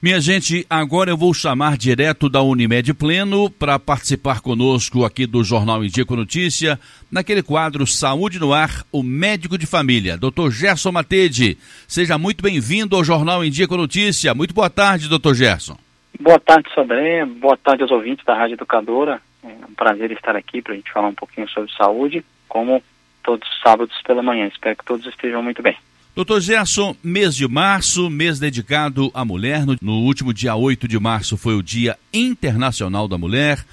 Minha 0.00 0.20
gente, 0.20 0.64
agora 0.70 1.10
eu 1.10 1.16
vou 1.16 1.34
chamar 1.34 1.76
direto 1.76 2.28
da 2.28 2.40
Unimed 2.40 2.94
Pleno 2.94 3.50
para 3.50 3.80
participar 3.80 4.40
conosco 4.40 5.04
aqui 5.04 5.26
do 5.26 5.42
Jornal 5.42 5.80
com 6.06 6.14
Notícia, 6.14 6.78
naquele 7.10 7.42
quadro 7.42 7.84
Saúde 7.84 8.38
no 8.38 8.52
Ar, 8.52 8.84
o 8.92 9.02
médico 9.02 9.58
de 9.58 9.66
família, 9.66 10.16
Dr. 10.16 10.50
Gerson 10.52 10.92
Matede. 10.92 11.58
Seja 11.88 12.16
muito 12.16 12.44
bem-vindo 12.44 12.94
ao 12.94 13.02
Jornal 13.02 13.40
com 13.68 13.76
Notícia. 13.76 14.32
Muito 14.36 14.54
boa 14.54 14.70
tarde, 14.70 15.08
Dr. 15.08 15.34
Gerson. 15.34 15.76
Boa 16.20 16.38
tarde, 16.38 16.72
Sandré. 16.72 17.24
Boa 17.24 17.56
tarde 17.56 17.82
aos 17.82 17.90
ouvintes 17.90 18.24
da 18.24 18.36
Rádio 18.36 18.54
Educadora. 18.54 19.20
É 19.42 19.66
um 19.68 19.74
prazer 19.74 20.12
estar 20.12 20.36
aqui 20.36 20.62
para 20.62 20.74
a 20.74 20.76
gente 20.76 20.92
falar 20.92 21.08
um 21.08 21.14
pouquinho 21.14 21.48
sobre 21.48 21.72
saúde, 21.72 22.24
como 22.48 22.80
todos 23.24 23.48
os 23.48 23.60
sábados 23.60 24.00
pela 24.06 24.22
manhã. 24.22 24.46
Espero 24.46 24.76
que 24.76 24.84
todos 24.84 25.04
estejam 25.08 25.42
muito 25.42 25.60
bem. 25.60 25.76
Doutor 26.18 26.40
Gerson, 26.40 26.96
mês 27.00 27.36
de 27.36 27.46
março, 27.46 28.10
mês 28.10 28.40
dedicado 28.40 29.08
à 29.14 29.24
mulher. 29.24 29.62
No, 29.80 30.00
último 30.00 30.34
dia 30.34 30.56
8 30.56 30.88
de 30.88 30.98
março 30.98 31.36
foi 31.36 31.54
o 31.54 31.62
Dia 31.62 31.96
Internacional 32.12 33.06
da 33.06 33.16
Mulher, 33.16 33.64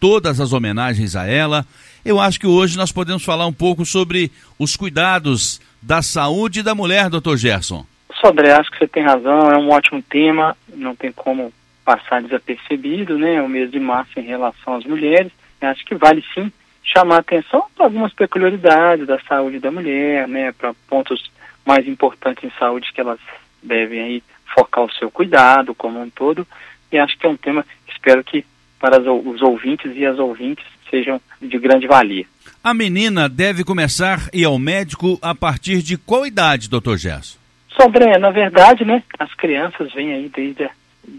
todas 0.00 0.40
as 0.40 0.52
homenagens 0.52 1.14
a 1.14 1.28
ela. 1.28 1.64
Eu 2.04 2.18
acho 2.18 2.40
que 2.40 2.46
hoje 2.48 2.76
nós 2.76 2.90
podemos 2.90 3.24
falar 3.24 3.46
um 3.46 3.52
pouco 3.52 3.86
sobre 3.86 4.32
os 4.58 4.76
cuidados 4.76 5.60
da 5.80 6.02
saúde 6.02 6.60
da 6.60 6.74
mulher, 6.74 7.08
doutor 7.08 7.36
Gerson. 7.36 7.86
Sodré, 8.20 8.50
acho 8.50 8.72
que 8.72 8.78
você 8.78 8.88
tem 8.88 9.04
razão, 9.04 9.52
é 9.52 9.56
um 9.56 9.70
ótimo 9.70 10.02
tema, 10.02 10.56
não 10.74 10.96
tem 10.96 11.12
como 11.12 11.52
passar 11.84 12.20
desapercebido, 12.20 13.16
né, 13.16 13.40
o 13.40 13.48
mês 13.48 13.70
de 13.70 13.78
março 13.78 14.18
em 14.18 14.24
relação 14.24 14.74
às 14.74 14.84
mulheres. 14.84 15.30
Acho 15.60 15.84
que 15.84 15.94
vale 15.94 16.24
sim 16.34 16.50
chamar 16.82 17.18
atenção 17.18 17.62
para 17.76 17.86
algumas 17.86 18.12
peculiaridades 18.12 19.06
da 19.06 19.20
saúde 19.20 19.60
da 19.60 19.70
mulher, 19.70 20.26
né, 20.26 20.50
para 20.50 20.74
pontos 20.88 21.30
mais 21.64 21.86
importantes 21.86 22.44
em 22.44 22.52
saúde 22.58 22.92
que 22.92 23.00
elas 23.00 23.20
devem 23.62 24.00
aí 24.00 24.22
focar 24.54 24.84
o 24.84 24.92
seu 24.92 25.10
cuidado 25.10 25.74
como 25.74 26.00
um 26.00 26.10
todo. 26.10 26.46
E 26.90 26.98
acho 26.98 27.16
que 27.18 27.26
é 27.26 27.28
um 27.28 27.36
tema 27.36 27.64
que 27.86 27.92
espero 27.92 28.22
que 28.24 28.44
para 28.78 29.00
os 29.00 29.40
ouvintes 29.40 29.92
e 29.94 30.04
as 30.04 30.18
ouvintes 30.18 30.64
sejam 30.90 31.20
de 31.40 31.58
grande 31.58 31.86
valia. 31.86 32.26
A 32.62 32.74
menina 32.74 33.28
deve 33.28 33.64
começar 33.64 34.28
a 34.32 34.36
ir 34.36 34.44
ao 34.44 34.58
médico 34.58 35.18
a 35.22 35.34
partir 35.34 35.82
de 35.82 35.96
qual 35.96 36.26
idade, 36.26 36.68
doutor 36.68 36.98
Gerson? 36.98 37.38
Sobre, 37.80 38.06
na 38.18 38.30
verdade, 38.30 38.84
né, 38.84 39.02
as 39.18 39.32
crianças 39.34 39.92
vêm 39.94 40.12
aí 40.12 40.28
desde 40.28 40.68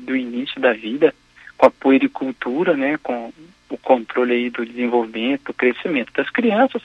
o 0.08 0.16
início 0.16 0.62
da 0.62 0.74
vida 0.74 1.14
com 1.58 1.66
a 1.66 1.72
puericultura, 1.72 2.78
né, 2.78 2.98
com 3.02 3.34
o 3.70 3.78
controle 3.78 4.34
aí 4.34 4.50
do 4.50 4.66
desenvolvimento, 4.66 5.46
do 5.46 5.54
crescimento 5.54 6.14
das 6.14 6.30
crianças, 6.30 6.82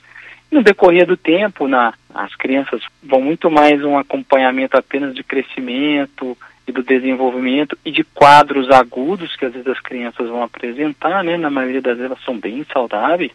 no 0.50 0.62
decorrer 0.62 1.06
do 1.06 1.16
tempo, 1.16 1.68
na, 1.68 1.92
as 2.14 2.34
crianças 2.34 2.82
vão 3.02 3.20
muito 3.20 3.50
mais 3.50 3.84
um 3.84 3.98
acompanhamento 3.98 4.76
apenas 4.76 5.14
de 5.14 5.22
crescimento 5.22 6.36
e 6.66 6.72
do 6.72 6.82
desenvolvimento 6.82 7.76
e 7.84 7.90
de 7.90 8.02
quadros 8.02 8.70
agudos 8.70 9.36
que 9.36 9.44
às 9.44 9.52
vezes 9.52 9.68
as 9.68 9.80
crianças 9.80 10.28
vão 10.28 10.42
apresentar, 10.42 11.22
né? 11.22 11.36
Na 11.36 11.50
maioria 11.50 11.82
das 11.82 11.96
vezes 11.96 12.10
elas 12.10 12.24
são 12.24 12.38
bem 12.38 12.64
saudáveis. 12.72 13.32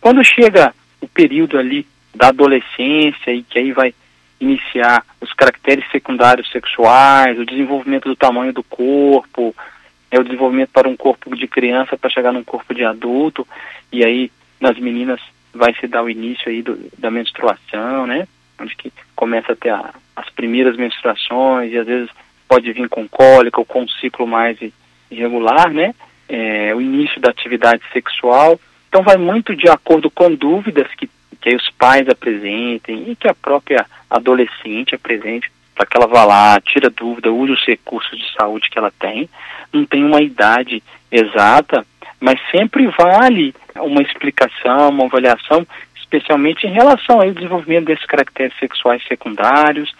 Quando 0.00 0.24
chega 0.24 0.74
o 1.00 1.08
período 1.08 1.58
ali 1.58 1.86
da 2.14 2.28
adolescência 2.28 3.32
e 3.32 3.42
que 3.42 3.58
aí 3.58 3.72
vai 3.72 3.94
iniciar 4.40 5.04
os 5.20 5.32
caracteres 5.32 5.84
secundários 5.90 6.50
sexuais, 6.50 7.38
o 7.38 7.44
desenvolvimento 7.44 8.08
do 8.08 8.16
tamanho 8.16 8.52
do 8.52 8.62
corpo, 8.62 9.54
é 10.10 10.18
o 10.18 10.24
desenvolvimento 10.24 10.70
para 10.70 10.88
um 10.88 10.96
corpo 10.96 11.36
de 11.36 11.46
criança 11.46 11.96
para 11.96 12.10
chegar 12.10 12.32
num 12.32 12.42
corpo 12.42 12.74
de 12.74 12.84
adulto, 12.84 13.46
e 13.92 14.04
aí 14.04 14.32
nas 14.60 14.78
meninas 14.78 15.20
vai 15.52 15.74
se 15.74 15.86
dar 15.86 16.02
o 16.02 16.10
início 16.10 16.48
aí 16.48 16.62
do, 16.62 16.78
da 16.98 17.10
menstruação, 17.10 18.06
né? 18.06 18.26
Onde 18.58 18.76
que 18.76 18.92
começa 19.16 19.52
a 19.52 19.56
ter 19.56 19.70
a, 19.70 19.92
as 20.16 20.28
primeiras 20.30 20.76
menstruações 20.76 21.72
e 21.72 21.78
às 21.78 21.86
vezes 21.86 22.10
pode 22.48 22.72
vir 22.72 22.88
com 22.88 23.08
cólica 23.08 23.60
ou 23.60 23.64
com 23.64 23.82
um 23.82 23.88
ciclo 23.88 24.26
mais 24.26 24.58
irregular, 25.10 25.72
né? 25.72 25.94
É, 26.28 26.74
o 26.74 26.80
início 26.80 27.20
da 27.20 27.30
atividade 27.30 27.82
sexual. 27.92 28.60
Então 28.88 29.02
vai 29.02 29.16
muito 29.16 29.54
de 29.54 29.68
acordo 29.68 30.10
com 30.10 30.34
dúvidas 30.34 30.86
que, 30.94 31.08
que 31.40 31.54
os 31.54 31.70
pais 31.70 32.08
apresentem 32.08 33.10
e 33.10 33.16
que 33.16 33.28
a 33.28 33.34
própria 33.34 33.86
adolescente 34.08 34.94
apresente 34.94 35.50
para 35.74 35.86
que 35.86 35.96
ela 35.96 36.06
vá 36.06 36.24
lá, 36.24 36.60
tira 36.60 36.90
dúvida, 36.90 37.32
use 37.32 37.52
os 37.52 37.64
recursos 37.64 38.18
de 38.18 38.30
saúde 38.34 38.68
que 38.68 38.78
ela 38.78 38.92
tem. 38.98 39.30
Não 39.72 39.86
tem 39.86 40.04
uma 40.04 40.20
idade 40.20 40.82
exata, 41.10 41.84
mas 42.20 42.38
sempre 42.50 42.86
vale 42.88 43.54
uma 43.76 44.02
explicação, 44.02 44.90
uma 44.90 45.04
avaliação, 45.04 45.66
especialmente 45.96 46.66
em 46.66 46.72
relação 46.72 47.20
ao 47.20 47.30
desenvolvimento 47.30 47.86
desses 47.86 48.06
caracteres 48.06 48.56
sexuais 48.58 49.02
secundários, 49.06 49.92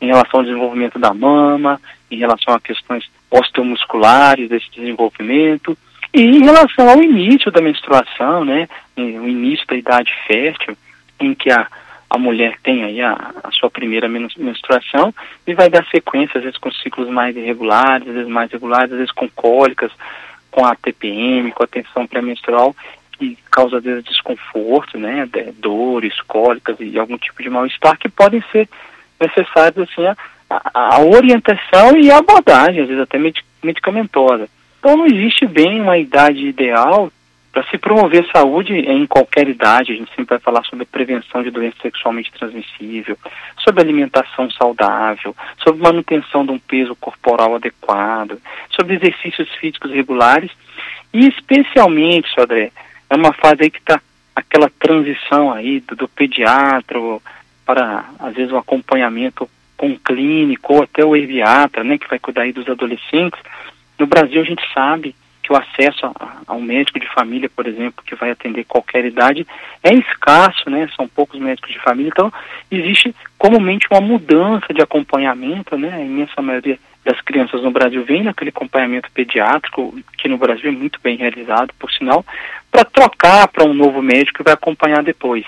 em 0.00 0.06
relação 0.06 0.40
ao 0.40 0.46
desenvolvimento 0.46 0.98
da 0.98 1.12
mama, 1.12 1.80
em 2.10 2.16
relação 2.16 2.54
a 2.54 2.60
questões 2.60 3.08
osteomusculares 3.30 4.48
desse 4.48 4.70
desenvolvimento, 4.70 5.76
e 6.12 6.22
em 6.22 6.44
relação 6.44 6.88
ao 6.88 7.02
início 7.02 7.50
da 7.50 7.60
menstruação, 7.60 8.44
né, 8.44 8.68
o 8.96 9.28
início 9.28 9.66
da 9.66 9.76
idade 9.76 10.10
fértil, 10.26 10.76
em 11.20 11.34
que 11.34 11.50
a, 11.50 11.66
a 12.08 12.16
mulher 12.16 12.56
tem 12.62 12.84
aí 12.84 13.00
a, 13.00 13.32
a 13.44 13.50
sua 13.52 13.70
primeira 13.70 14.08
menstruação 14.08 15.12
e 15.46 15.54
vai 15.54 15.68
dar 15.68 15.84
sequência, 15.86 16.38
às 16.38 16.44
vezes 16.44 16.58
com 16.58 16.72
ciclos 16.72 17.08
mais 17.08 17.36
irregulares, 17.36 18.08
às 18.08 18.14
vezes 18.14 18.28
mais 18.28 18.50
regulares, 18.50 18.92
às 18.92 18.98
vezes 18.98 19.12
com 19.12 19.28
cólicas, 19.28 19.92
com 20.50 20.64
a 20.64 20.74
TPM, 20.74 21.52
com 21.52 21.62
a 21.62 21.66
tensão 21.66 22.06
pré-menstrual, 22.06 22.74
que 23.12 23.36
causa 23.50 23.80
vezes 23.80 24.04
desconforto, 24.04 24.98
né, 24.98 25.28
dores, 25.56 26.20
cólicas 26.22 26.76
e 26.80 26.98
algum 26.98 27.18
tipo 27.18 27.42
de 27.42 27.50
mal-estar 27.50 27.98
que 27.98 28.08
podem 28.08 28.42
ser 28.52 28.68
necessários 29.20 29.88
assim 29.88 30.06
a, 30.06 30.16
a, 30.72 31.00
orientação 31.00 31.96
e 31.96 32.10
a 32.10 32.18
abordagem, 32.18 32.82
às 32.82 32.88
vezes 32.88 33.02
até 33.02 33.18
medicamentosa. 33.62 34.48
Então 34.78 34.96
não 34.96 35.06
existe 35.06 35.46
bem 35.46 35.80
uma 35.80 35.98
idade 35.98 36.46
ideal 36.46 37.10
para 37.58 37.68
se 37.70 37.78
promover 37.78 38.24
saúde 38.32 38.72
em 38.72 39.04
qualquer 39.04 39.48
idade. 39.48 39.92
A 39.92 39.96
gente 39.96 40.10
sempre 40.10 40.36
vai 40.36 40.38
falar 40.38 40.62
sobre 40.64 40.84
prevenção 40.84 41.42
de 41.42 41.50
doença 41.50 41.76
sexualmente 41.82 42.30
transmissível, 42.30 43.18
sobre 43.58 43.82
alimentação 43.82 44.48
saudável, 44.52 45.34
sobre 45.64 45.82
manutenção 45.82 46.46
de 46.46 46.52
um 46.52 46.58
peso 46.60 46.94
corporal 46.94 47.56
adequado, 47.56 48.40
sobre 48.70 48.94
exercícios 48.94 49.52
físicos 49.56 49.90
regulares 49.90 50.52
e 51.12 51.26
especialmente, 51.26 52.28
André, 52.38 52.70
é 53.10 53.16
uma 53.16 53.32
fase 53.32 53.64
aí 53.64 53.70
que 53.70 53.80
está 53.80 54.00
aquela 54.36 54.70
transição 54.78 55.52
aí 55.52 55.80
do, 55.80 55.96
do 55.96 56.06
pediatra 56.06 57.00
para, 57.66 58.04
às 58.20 58.34
vezes, 58.34 58.52
o 58.52 58.54
um 58.54 58.58
acompanhamento 58.58 59.50
com 59.76 59.90
o 59.90 59.98
clínico 59.98 60.74
ou 60.74 60.84
até 60.84 61.04
o 61.04 61.16
eviatra, 61.16 61.82
né, 61.82 61.98
que 61.98 62.08
vai 62.08 62.20
cuidar 62.20 62.42
aí 62.42 62.52
dos 62.52 62.68
adolescentes. 62.68 63.40
No 63.98 64.06
Brasil, 64.06 64.40
a 64.40 64.44
gente 64.44 64.62
sabe 64.72 65.12
que 65.48 65.52
o 65.52 65.56
acesso 65.56 66.06
a, 66.06 66.12
a, 66.46 66.54
um 66.54 66.60
médico 66.60 67.00
de 67.00 67.08
família, 67.08 67.48
por 67.48 67.66
exemplo, 67.66 68.04
que 68.04 68.14
vai 68.14 68.30
atender 68.30 68.64
qualquer 68.64 69.06
idade, 69.06 69.46
é 69.82 69.94
escasso, 69.94 70.68
né? 70.68 70.88
São 70.94 71.08
poucos 71.08 71.40
médicos 71.40 71.72
de 71.72 71.78
família, 71.80 72.10
então 72.10 72.30
existe 72.70 73.14
comumente 73.38 73.86
uma 73.90 74.00
mudança 74.00 74.72
de 74.74 74.82
acompanhamento, 74.82 75.78
né? 75.78 75.94
A 75.94 76.00
imensa 76.00 76.42
maioria 76.42 76.78
das 77.02 77.18
crianças 77.22 77.62
no 77.62 77.70
Brasil 77.70 78.04
vem 78.04 78.22
naquele 78.22 78.50
acompanhamento 78.50 79.10
pediátrico, 79.12 79.98
que 80.18 80.28
no 80.28 80.36
Brasil 80.36 80.68
é 80.68 80.72
muito 80.72 81.00
bem 81.02 81.16
realizado, 81.16 81.72
por 81.78 81.90
sinal, 81.90 82.24
para 82.70 82.84
trocar 82.84 83.48
para 83.48 83.64
um 83.64 83.72
novo 83.72 84.02
médico 84.02 84.38
que 84.38 84.44
vai 84.44 84.52
acompanhar 84.52 85.02
depois. 85.02 85.46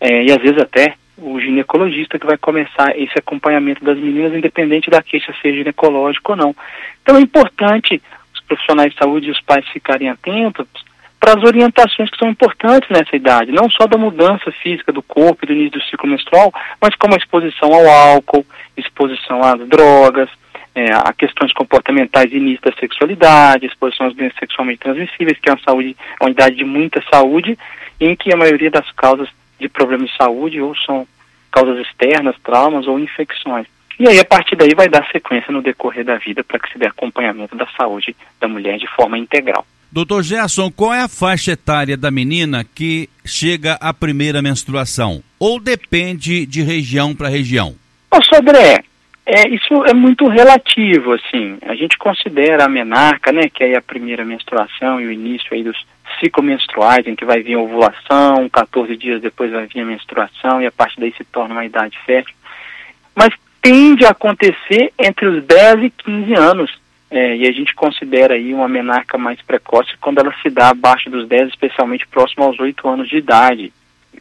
É, 0.00 0.22
e 0.22 0.30
às 0.30 0.38
vezes 0.38 0.58
até 0.58 0.94
o 1.18 1.38
ginecologista 1.40 2.18
que 2.18 2.26
vai 2.26 2.38
começar 2.38 2.96
esse 2.96 3.18
acompanhamento 3.18 3.84
das 3.84 3.98
meninas, 3.98 4.32
independente 4.32 4.88
da 4.88 5.02
queixa 5.02 5.34
ser 5.42 5.54
ginecológica 5.54 6.32
ou 6.32 6.36
não. 6.36 6.56
Então 7.02 7.16
é 7.16 7.20
importante 7.20 8.00
profissionais 8.50 8.92
de 8.92 8.98
saúde 8.98 9.28
e 9.28 9.30
os 9.30 9.40
pais 9.40 9.64
ficarem 9.68 10.08
atentos 10.08 10.66
para 11.20 11.38
as 11.38 11.44
orientações 11.44 12.10
que 12.10 12.18
são 12.18 12.30
importantes 12.30 12.88
nessa 12.88 13.14
idade, 13.14 13.52
não 13.52 13.70
só 13.70 13.86
da 13.86 13.98
mudança 13.98 14.50
física 14.62 14.90
do 14.90 15.02
corpo 15.02 15.44
e 15.44 15.46
do 15.46 15.52
início 15.52 15.78
do 15.78 15.84
ciclo 15.84 16.08
menstrual, 16.08 16.52
mas 16.80 16.94
como 16.96 17.14
a 17.14 17.18
exposição 17.18 17.72
ao 17.72 17.86
álcool, 17.86 18.44
exposição 18.76 19.42
às 19.42 19.60
drogas, 19.68 20.30
é, 20.74 20.92
a 20.92 21.12
questões 21.12 21.52
comportamentais 21.52 22.32
início 22.32 22.62
da 22.62 22.76
sexualidade, 22.76 23.66
exposição 23.66 24.06
às 24.06 24.14
doenças 24.14 24.38
sexualmente 24.38 24.80
transmissíveis, 24.80 25.38
que 25.38 25.50
é 25.50 25.52
uma 25.52 25.60
saúde, 25.62 25.96
uma 26.20 26.30
idade 26.30 26.56
de 26.56 26.64
muita 26.64 27.02
saúde, 27.12 27.58
em 28.00 28.16
que 28.16 28.32
a 28.32 28.36
maioria 28.36 28.70
das 28.70 28.90
causas 28.92 29.28
de 29.58 29.68
problemas 29.68 30.10
de 30.10 30.16
saúde 30.16 30.60
ou 30.60 30.74
são 30.74 31.06
causas 31.52 31.86
externas, 31.86 32.34
traumas 32.42 32.86
ou 32.86 32.98
infecções. 32.98 33.66
E 34.00 34.08
aí, 34.08 34.18
a 34.18 34.24
partir 34.24 34.56
daí, 34.56 34.74
vai 34.74 34.88
dar 34.88 35.06
sequência 35.12 35.52
no 35.52 35.60
decorrer 35.60 36.02
da 36.02 36.16
vida 36.16 36.42
para 36.42 36.58
que 36.58 36.72
se 36.72 36.78
dê 36.78 36.86
acompanhamento 36.86 37.54
da 37.54 37.66
saúde 37.76 38.16
da 38.40 38.48
mulher 38.48 38.78
de 38.78 38.86
forma 38.96 39.18
integral. 39.18 39.66
Doutor 39.92 40.22
Gerson, 40.22 40.70
qual 40.70 40.94
é 40.94 41.02
a 41.02 41.08
faixa 41.08 41.52
etária 41.52 41.98
da 41.98 42.10
menina 42.10 42.64
que 42.64 43.10
chega 43.26 43.74
à 43.74 43.92
primeira 43.92 44.40
menstruação? 44.40 45.22
Ou 45.38 45.60
depende 45.60 46.46
de 46.46 46.62
região 46.62 47.14
para 47.14 47.28
região? 47.28 47.74
Ô, 48.10 48.22
Sodré, 48.24 48.82
é, 49.26 49.46
isso 49.50 49.84
é 49.84 49.92
muito 49.92 50.26
relativo, 50.28 51.12
assim. 51.12 51.58
A 51.60 51.74
gente 51.74 51.98
considera 51.98 52.64
a 52.64 52.70
menarca, 52.70 53.30
né, 53.30 53.50
que 53.52 53.62
é 53.62 53.76
a 53.76 53.82
primeira 53.82 54.24
menstruação 54.24 54.98
e 54.98 55.08
o 55.08 55.12
início 55.12 55.52
aí 55.52 55.62
dos 55.62 55.76
ciclos 56.18 56.46
menstruais, 56.46 57.06
em 57.06 57.14
que 57.14 57.26
vai 57.26 57.42
vir 57.42 57.56
a 57.56 57.60
ovulação, 57.60 58.48
14 58.50 58.96
dias 58.96 59.20
depois 59.20 59.52
vai 59.52 59.66
vir 59.66 59.82
a 59.82 59.84
menstruação 59.84 60.62
e 60.62 60.66
a 60.66 60.72
partir 60.72 60.98
daí 60.98 61.12
se 61.18 61.24
torna 61.24 61.52
uma 61.52 61.66
idade 61.66 61.98
fértil. 62.06 62.34
Mas 63.14 63.34
tende 63.62 64.04
a 64.04 64.10
acontecer 64.10 64.92
entre 64.98 65.26
os 65.26 65.44
10 65.44 65.84
e 65.84 65.90
15 65.90 66.34
anos. 66.34 66.80
é, 67.10 67.36
e 67.36 67.48
a 67.48 67.52
gente 67.52 67.74
considera 67.74 68.34
aí 68.34 68.54
uma 68.54 68.68
menarca 68.68 69.18
mais 69.18 69.42
precoce 69.42 69.90
quando 70.00 70.18
ela 70.18 70.32
se 70.42 70.48
dá 70.48 70.68
abaixo 70.68 71.10
dos 71.10 71.26
10, 71.26 71.48
especialmente 71.48 72.06
próximo 72.06 72.44
aos 72.44 72.58
8 72.60 72.88
anos 72.88 73.08
de 73.08 73.16
idade. 73.16 73.72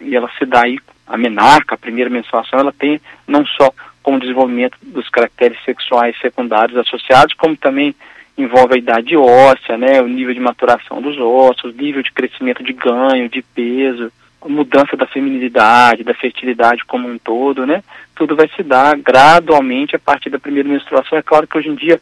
E 0.01 0.15
ela 0.15 0.29
se 0.39 0.45
dá 0.45 0.63
aí, 0.63 0.79
a 1.05 1.15
menarca, 1.15 1.75
a 1.75 1.77
primeira 1.77 2.09
menstruação, 2.09 2.59
ela 2.59 2.73
tem 2.73 2.99
não 3.27 3.45
só 3.45 3.71
com 4.01 4.15
o 4.15 4.19
desenvolvimento 4.19 4.77
dos 4.81 5.07
caracteres 5.09 5.57
sexuais 5.63 6.15
secundários 6.19 6.77
associados, 6.77 7.35
como 7.35 7.55
também 7.55 7.93
envolve 8.35 8.73
a 8.73 8.77
idade 8.77 9.15
óssea, 9.15 9.77
né, 9.77 10.01
o 10.01 10.07
nível 10.07 10.33
de 10.33 10.39
maturação 10.39 11.01
dos 11.01 11.17
ossos, 11.17 11.75
nível 11.75 12.01
de 12.01 12.11
crescimento 12.11 12.63
de 12.63 12.73
ganho, 12.73 13.29
de 13.29 13.41
peso, 13.41 14.11
mudança 14.47 14.95
da 14.95 15.05
feminilidade, 15.05 16.03
da 16.03 16.13
fertilidade 16.13 16.85
como 16.85 17.09
um 17.09 17.17
todo, 17.17 17.65
né? 17.65 17.83
Tudo 18.15 18.35
vai 18.35 18.49
se 18.55 18.63
dar 18.63 18.97
gradualmente 18.97 19.95
a 19.95 19.99
partir 19.99 20.29
da 20.29 20.39
primeira 20.39 20.69
menstruação. 20.69 21.17
É 21.17 21.21
claro 21.21 21.47
que 21.47 21.57
hoje 21.57 21.69
em 21.69 21.75
dia 21.75 21.99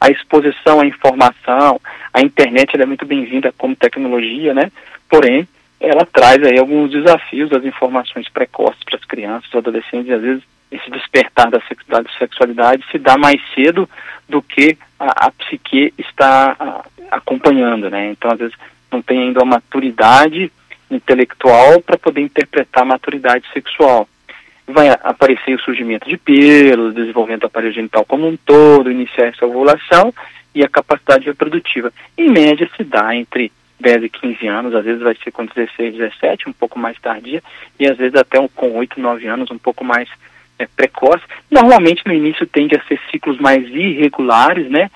a 0.00 0.10
exposição 0.10 0.80
à 0.80 0.86
informação, 0.86 1.80
a 2.12 2.20
internet 2.20 2.80
é 2.80 2.86
muito 2.86 3.06
bem-vinda 3.06 3.52
como 3.56 3.76
tecnologia, 3.76 4.52
né? 4.52 4.70
Porém, 5.08 5.48
ela 5.80 6.04
traz 6.04 6.42
aí 6.42 6.58
alguns 6.58 6.90
desafios 6.90 7.48
das 7.48 7.64
informações 7.64 8.28
precoces 8.28 8.82
para 8.84 8.96
as 8.96 9.04
crianças, 9.04 9.54
adolescentes, 9.54 10.08
e 10.08 10.12
às 10.12 10.22
vezes 10.22 10.42
esse 10.70 10.90
despertar 10.90 11.50
da 11.50 11.60
sexualidade 12.18 12.84
se 12.90 12.98
dá 12.98 13.16
mais 13.16 13.40
cedo 13.54 13.88
do 14.28 14.42
que 14.42 14.76
a, 15.00 15.26
a 15.26 15.30
psique 15.30 15.94
está 15.96 16.54
a, 16.58 16.84
acompanhando, 17.16 17.88
né? 17.88 18.10
Então, 18.10 18.30
às 18.30 18.38
vezes, 18.38 18.54
não 18.90 19.00
tem 19.00 19.20
ainda 19.20 19.42
uma 19.42 19.56
maturidade 19.56 20.52
intelectual 20.90 21.80
para 21.80 21.98
poder 21.98 22.20
interpretar 22.20 22.82
a 22.82 22.86
maturidade 22.86 23.44
sexual. 23.52 24.08
Vai 24.66 24.88
aparecer 24.88 25.54
o 25.54 25.60
surgimento 25.60 26.08
de 26.08 26.16
pelos, 26.16 26.94
desenvolvimento 26.94 27.42
do 27.42 27.46
aparelho 27.46 27.72
genital 27.72 28.04
como 28.04 28.26
um 28.26 28.36
todo, 28.36 28.90
iniciar 28.90 29.26
essa 29.26 29.46
ovulação 29.46 30.12
e 30.54 30.62
a 30.62 30.68
capacidade 30.68 31.26
reprodutiva. 31.26 31.92
Em 32.16 32.30
média, 32.30 32.68
se 32.76 32.84
dá 32.84 33.14
entre 33.14 33.50
10 33.80 34.04
e 34.04 34.08
15 34.08 34.46
anos, 34.46 34.74
às 34.74 34.84
vezes 34.84 35.02
vai 35.02 35.16
ser 35.22 35.30
com 35.30 35.46
16, 35.46 35.96
17, 35.96 36.48
um 36.48 36.52
pouco 36.52 36.78
mais 36.78 36.98
tardia, 37.00 37.42
e 37.78 37.86
às 37.86 37.96
vezes 37.96 38.16
até 38.16 38.38
com 38.48 38.72
8, 38.72 39.00
9 39.00 39.26
anos, 39.26 39.50
um 39.50 39.58
pouco 39.58 39.84
mais 39.84 40.08
é, 40.58 40.66
precoce. 40.66 41.22
Normalmente 41.50 42.02
no 42.04 42.12
início 42.12 42.46
tende 42.46 42.76
a 42.76 42.82
ser 42.84 43.00
ciclos 43.10 43.38
mais 43.38 43.66
irregulares, 43.68 44.68
né? 44.68 44.90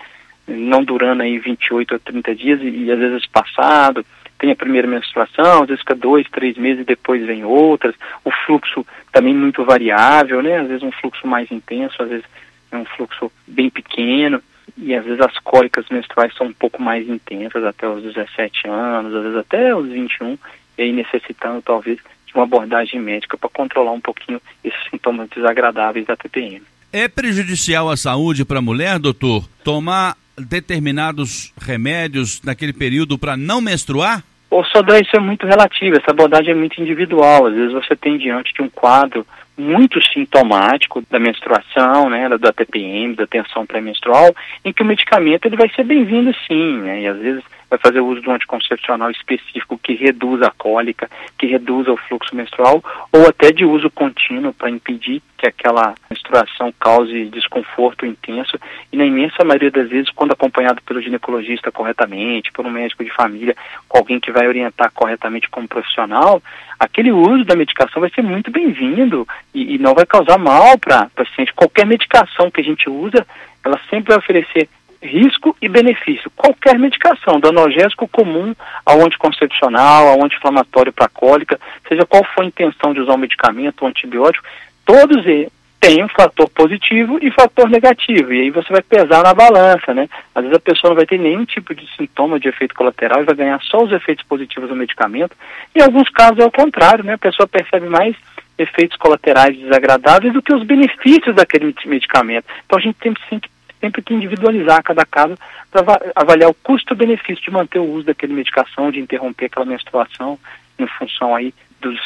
Não 0.47 0.83
durando 0.83 1.23
aí 1.23 1.39
28 1.39 1.95
a 1.95 1.99
30 1.99 2.35
dias 2.35 2.61
e, 2.61 2.85
e 2.85 2.93
às 2.93 2.99
vezes 2.99 3.27
passado, 3.27 4.05
tem 4.43 4.51
a 4.51 4.57
primeira 4.57 4.89
menstruação, 4.89 5.63
às 5.63 5.69
vezes 5.69 5.83
fica 5.83 5.95
dois, 5.95 6.29
três 6.29 6.57
meses 6.57 6.83
e 6.83 6.85
depois 6.85 7.25
vem 7.25 7.45
outras. 7.45 7.95
O 8.25 8.31
fluxo 8.45 8.85
também 9.13 9.33
muito 9.33 9.65
variável, 9.65 10.43
né? 10.43 10.59
Às 10.59 10.67
vezes 10.67 10.83
um 10.83 10.91
fluxo 10.91 11.25
mais 11.29 11.49
intenso, 11.53 12.03
às 12.03 12.09
vezes 12.09 12.25
é 12.73 12.77
um 12.77 12.85
fluxo 12.85 13.31
bem 13.47 13.71
pequeno. 13.71 14.43
E 14.77 14.97
às 14.97 15.05
vezes 15.05 15.21
as 15.21 15.39
cólicas 15.39 15.87
menstruais 15.89 16.35
são 16.35 16.49
um 16.49 16.53
pouco 16.53 16.83
mais 16.83 17.09
intensas, 17.09 17.65
até 17.65 17.89
os 17.89 18.03
17 18.03 18.67
anos, 18.67 19.15
às 19.15 19.23
vezes 19.23 19.39
até 19.39 19.77
os 19.77 19.87
21, 19.89 20.37
e 20.77 20.83
aí 20.83 20.93
necessitando 20.93 21.63
talvez 21.63 21.99
de 22.27 22.35
uma 22.35 22.43
abordagem 22.43 23.01
médica 23.01 23.39
para 23.39 23.49
controlar 23.49 23.93
um 23.93 24.01
pouquinho 24.01 24.43
esses 24.65 24.81
sintomas 24.91 25.29
desagradáveis 25.29 26.05
da 26.05 26.17
TPM. 26.17 26.63
É 26.93 27.07
prejudicial 27.07 27.89
à 27.89 27.97
saúde 27.97 28.45
para 28.45 28.59
a 28.59 28.63
mulher, 28.63 28.99
doutor, 28.99 29.49
tomar 29.63 30.17
determinados 30.37 31.53
remédios 31.61 32.41
naquele 32.43 32.73
período 32.73 33.17
para 33.17 33.37
não 33.37 33.61
menstruar? 33.61 34.25
Ô, 34.53 34.63
Sodré, 34.65 35.01
isso 35.01 35.17
é 35.17 35.19
muito 35.19 35.47
relativo, 35.47 35.97
essa 35.97 36.11
abordagem 36.11 36.51
é 36.51 36.55
muito 36.55 36.79
individual. 36.79 37.47
Às 37.47 37.55
vezes 37.55 37.73
você 37.73 37.97
tem 37.97 38.19
diante 38.19 38.53
de 38.53 38.61
um 38.61 38.69
quadro 38.69 39.27
muito 39.57 39.99
sintomático 40.13 41.03
da 41.11 41.19
menstruação, 41.19 42.11
né, 42.11 42.29
da 42.37 42.53
TPM, 42.53 43.15
da 43.15 43.27
tensão 43.27 43.65
pré-menstrual, 43.65 44.37
em 44.63 44.71
que 44.71 44.83
o 44.83 44.85
medicamento 44.85 45.47
ele 45.47 45.57
vai 45.57 45.71
ser 45.71 45.85
bem-vindo 45.85 46.35
sim, 46.47 46.77
né, 46.83 47.01
e 47.01 47.07
às 47.07 47.17
vezes 47.17 47.43
vai 47.73 47.79
fazer 47.79 48.01
uso 48.01 48.21
de 48.21 48.29
um 48.29 48.35
anticoncepcional 48.35 49.11
específico 49.11 49.81
que 49.83 49.95
reduza 49.95 50.47
a 50.47 50.51
cólica, 50.51 51.11
que 51.39 51.47
reduza 51.47 51.91
o 51.91 51.97
fluxo 51.97 52.37
menstrual, 52.37 52.85
ou 53.11 53.27
até 53.27 53.51
de 53.51 53.65
uso 53.65 53.91
contínuo 53.91 54.53
para 54.53 54.69
impedir 54.69 55.23
que 55.39 55.47
aquela 55.47 55.95
menstruação 56.11 56.73
cause 56.79 57.31
desconforto 57.31 58.05
intenso. 58.05 58.59
E 58.93 58.97
na 58.97 59.07
imensa 59.07 59.43
maioria 59.43 59.71
das 59.71 59.89
vezes, 59.89 60.11
quando 60.11 60.33
acompanhado 60.33 60.83
pelo 60.83 61.01
ginecologista 61.01 61.73
corretamente, 61.73 62.53
por 62.53 62.67
um 62.67 62.71
médico 62.71 63.03
de 63.03 63.11
família, 63.11 63.57
com 63.89 63.99
alguém 63.99 64.21
que 64.21 64.31
vai 64.31 64.47
orientar 64.47 64.93
corretamente 64.93 65.49
como 65.49 65.67
profissional, 65.67 66.43
aquele 66.79 67.11
uso 67.11 67.45
da 67.45 67.57
medicação 67.57 68.01
vai 68.01 68.11
ser 68.11 68.23
muito 68.23 68.51
bem-vindo 68.51 69.27
e, 69.55 69.77
e 69.77 69.79
não 69.79 69.95
vai 69.95 70.05
causar 70.05 70.39
mal 70.39 70.79
para 70.79 71.07
o 71.07 71.25
paciente. 71.25 71.55
Qualquer 71.55 71.87
medicação 71.87 72.51
que 72.51 72.61
a 72.61 72.65
gente 72.65 72.91
usa, 72.91 73.27
ela 73.65 73.81
sempre 73.89 74.11
vai 74.11 74.19
oferecer 74.19 74.69
risco 75.03 75.57
e 75.61 75.69
benefício. 75.69 76.31
Qualquer 76.37 76.79
medicação, 76.79 77.41
do 77.41 77.49
analgésico 77.49 78.07
comum 78.09 78.55
ao 78.87 79.05
anticoncepcional, 79.05 80.09
ao 80.09 80.25
anti-inflamatório 80.25 80.93
para 80.93 81.09
cólica, 81.09 81.61
seja 81.89 82.07
qual 82.07 82.25
for 82.25 82.43
a 82.43 82.47
intenção 82.47 82.95
de 82.95 83.01
usar 83.01 83.15
um 83.15 83.19
medicamento, 83.19 83.85
um 83.85 83.89
antibiótico, 83.89 84.47
todos 84.85 85.27
eles 85.27 85.51
têm 85.83 86.05
um 86.05 86.09
fator 86.09 86.49
positivo 86.51 87.19
e 87.21 87.29
fator 87.33 87.69
negativo. 87.69 88.33
E 88.33 88.43
aí 88.43 88.51
você 88.51 88.73
vai 88.73 88.83
pesar 88.83 89.25
na 89.25 89.35
balança, 89.35 89.93
né? 89.93 90.09
Às 90.33 90.45
vezes 90.45 90.57
a 90.57 90.61
pessoa 90.61 90.91
não 90.91 90.97
vai 90.97 91.05
ter 91.05 91.19
nenhum 91.19 91.45
tipo 91.45 91.75
de 91.75 91.85
sintoma 91.97 92.39
de 92.39 92.49
efeito 92.49 92.73
colateral 92.73 93.21
e 93.21 93.25
vai 93.25 93.35
ganhar 93.35 93.61
só 93.63 93.83
os 93.83 93.91
efeitos 93.91 94.25
positivos 94.25 94.69
do 94.69 94.77
medicamento. 94.77 95.37
Em 95.75 95.83
alguns 95.83 96.09
casos 96.09 96.39
é 96.39 96.45
o 96.45 96.53
contrário, 96.53 97.03
né? 97.03 97.15
A 97.15 97.19
pessoa 97.19 97.49
percebe 97.49 97.89
mais 97.89 98.15
efeitos 98.57 98.97
colaterais 98.97 99.59
desagradáveis 99.59 100.33
do 100.33 100.41
que 100.41 100.55
os 100.55 100.63
benefícios 100.63 101.35
daquele 101.35 101.75
medicamento. 101.87 102.45
Então 102.65 102.79
a 102.79 102.83
gente 102.83 102.99
tem 103.01 103.13
sempre 103.29 103.51
sempre 103.83 104.01
que 104.01 104.15
individualizar 104.15 104.81
cada 104.85 105.05
caso 105.05 105.35
para 105.71 106.01
avaliar 106.15 106.49
o 106.49 106.55
custo-benefício 106.55 107.43
de 107.43 107.51
manter 107.51 107.81
o 107.81 107.91
uso 107.91 108.07
daquele 108.07 108.33
medicação, 108.33 108.93
de 108.93 109.01
interromper 109.01 109.47
aquela 109.47 109.67
menstruação 109.67 110.39
em 110.79 110.87
função 110.87 111.35
aí 111.35 111.53
dos 111.81 111.99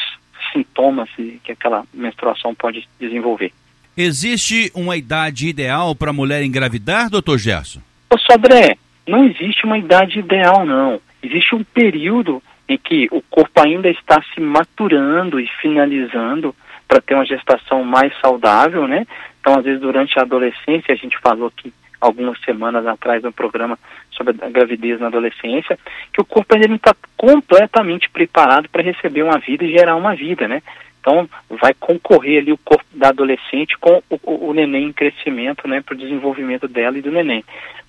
sintomas 0.51 1.07
que 1.43 1.51
aquela 1.51 1.85
menstruação 1.93 2.55
pode 2.55 2.87
desenvolver. 2.99 3.53
Existe 3.95 4.71
uma 4.73 4.97
idade 4.97 5.47
ideal 5.47 5.95
para 5.95 6.09
a 6.09 6.13
mulher 6.13 6.43
engravidar, 6.43 7.09
doutor 7.09 7.37
Gerson? 7.37 7.79
Ô 8.09 8.17
Sodré, 8.17 8.77
não 9.07 9.25
existe 9.25 9.65
uma 9.65 9.77
idade 9.77 10.19
ideal, 10.19 10.65
não. 10.65 10.99
Existe 11.21 11.55
um 11.55 11.63
período 11.63 12.41
em 12.67 12.77
que 12.77 13.07
o 13.11 13.21
corpo 13.21 13.61
ainda 13.61 13.89
está 13.89 14.21
se 14.33 14.41
maturando 14.41 15.39
e 15.39 15.47
finalizando 15.61 16.55
para 16.87 17.01
ter 17.01 17.15
uma 17.15 17.25
gestação 17.25 17.83
mais 17.83 18.13
saudável, 18.19 18.87
né? 18.87 19.05
Então, 19.47 19.59
às 19.59 19.63
vezes, 19.63 19.79
durante 19.79 20.19
a 20.19 20.23
adolescência, 20.23 20.93
a 20.93 20.97
gente 20.97 21.17
falou 21.19 21.47
aqui 21.47 21.71
algumas 22.01 22.37
semanas 22.41 22.85
atrás 22.85 23.23
no 23.23 23.31
programa 23.31 23.79
sobre 24.11 24.35
a 24.41 24.49
gravidez 24.49 24.99
na 24.99 25.07
adolescência, 25.07 25.79
que 26.11 26.19
o 26.19 26.25
corpo 26.25 26.53
não 26.67 26.75
está 26.75 26.93
completamente 27.15 28.09
preparado 28.09 28.67
para 28.67 28.83
receber 28.83 29.23
uma 29.23 29.39
vida 29.39 29.63
e 29.63 29.71
gerar 29.71 29.95
uma 29.95 30.13
vida, 30.13 30.49
né? 30.49 30.61
Então, 30.99 31.29
vai 31.49 31.73
concorrer 31.73 32.41
ali 32.41 32.51
o 32.51 32.57
corpo 32.57 32.83
da 32.93 33.07
adolescente 33.07 33.77
com 33.79 34.03
o, 34.09 34.19
o, 34.21 34.49
o 34.49 34.53
neném 34.53 34.87
em 34.87 34.91
crescimento, 34.91 35.65
né, 35.65 35.79
para 35.79 35.95
o 35.95 35.97
desenvolvimento 35.97 36.67
dela 36.67 36.97
e 36.97 37.01
do 37.01 37.09
neném. 37.09 37.41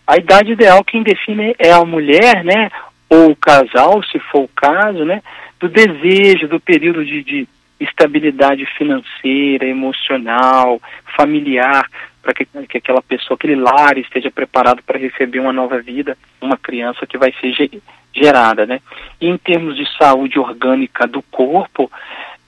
A 0.07 0.17
idade 0.17 0.53
ideal 0.53 0.85
quem 0.85 1.03
define 1.03 1.57
é 1.59 1.73
a 1.73 1.85
mulher, 1.85 2.45
né, 2.45 2.71
ou 3.11 3.33
o 3.33 3.37
casal, 3.37 4.01
se 4.05 4.21
for 4.21 4.43
o 4.45 4.51
caso, 4.55 5.05
né, 5.05 5.21
do 5.59 5.69
desejo, 5.69 6.47
do 6.47 6.61
período 6.61 7.05
de, 7.05 7.25
de 7.25 7.49
estabilidade 7.81 8.67
financeira, 8.77 9.67
emocional, 9.67 10.81
familiar, 11.17 11.89
para 12.23 12.35
que, 12.35 12.47
que 12.69 12.79
aquela 12.79 13.03
pessoa, 13.03 13.37
aquele 13.37 13.57
lar 13.57 13.97
esteja 13.97 14.31
preparado 14.31 14.83
para 14.83 14.99
receber 14.99 15.39
uma 15.41 15.53
nova 15.53 15.81
vida, 15.81 16.17
uma 16.41 16.57
criança 16.57 17.07
que 17.07 17.17
vai 17.17 17.33
ser 17.41 17.71
gerada, 18.15 18.67
né? 18.67 18.81
E 19.21 19.29
em 19.29 19.37
termos 19.37 19.77
de 19.77 19.87
saúde 19.97 20.39
orgânica 20.39 21.07
do 21.07 21.23
corpo, 21.23 21.91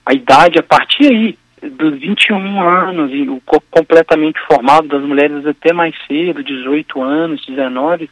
a 0.05 0.13
idade 0.13 0.59
a 0.59 0.63
partir 0.63 1.07
aí 1.07 1.37
dos 1.61 1.99
21 1.99 2.61
anos 2.61 3.11
e 3.13 3.29
o 3.29 3.39
corpo 3.45 3.65
completamente 3.69 4.39
formado 4.41 4.87
das 4.87 5.01
mulheres 5.01 5.45
até 5.45 5.71
mais 5.71 5.95
cedo, 6.07 6.43
18 6.43 7.01
anos, 7.01 7.45
19, 7.45 8.09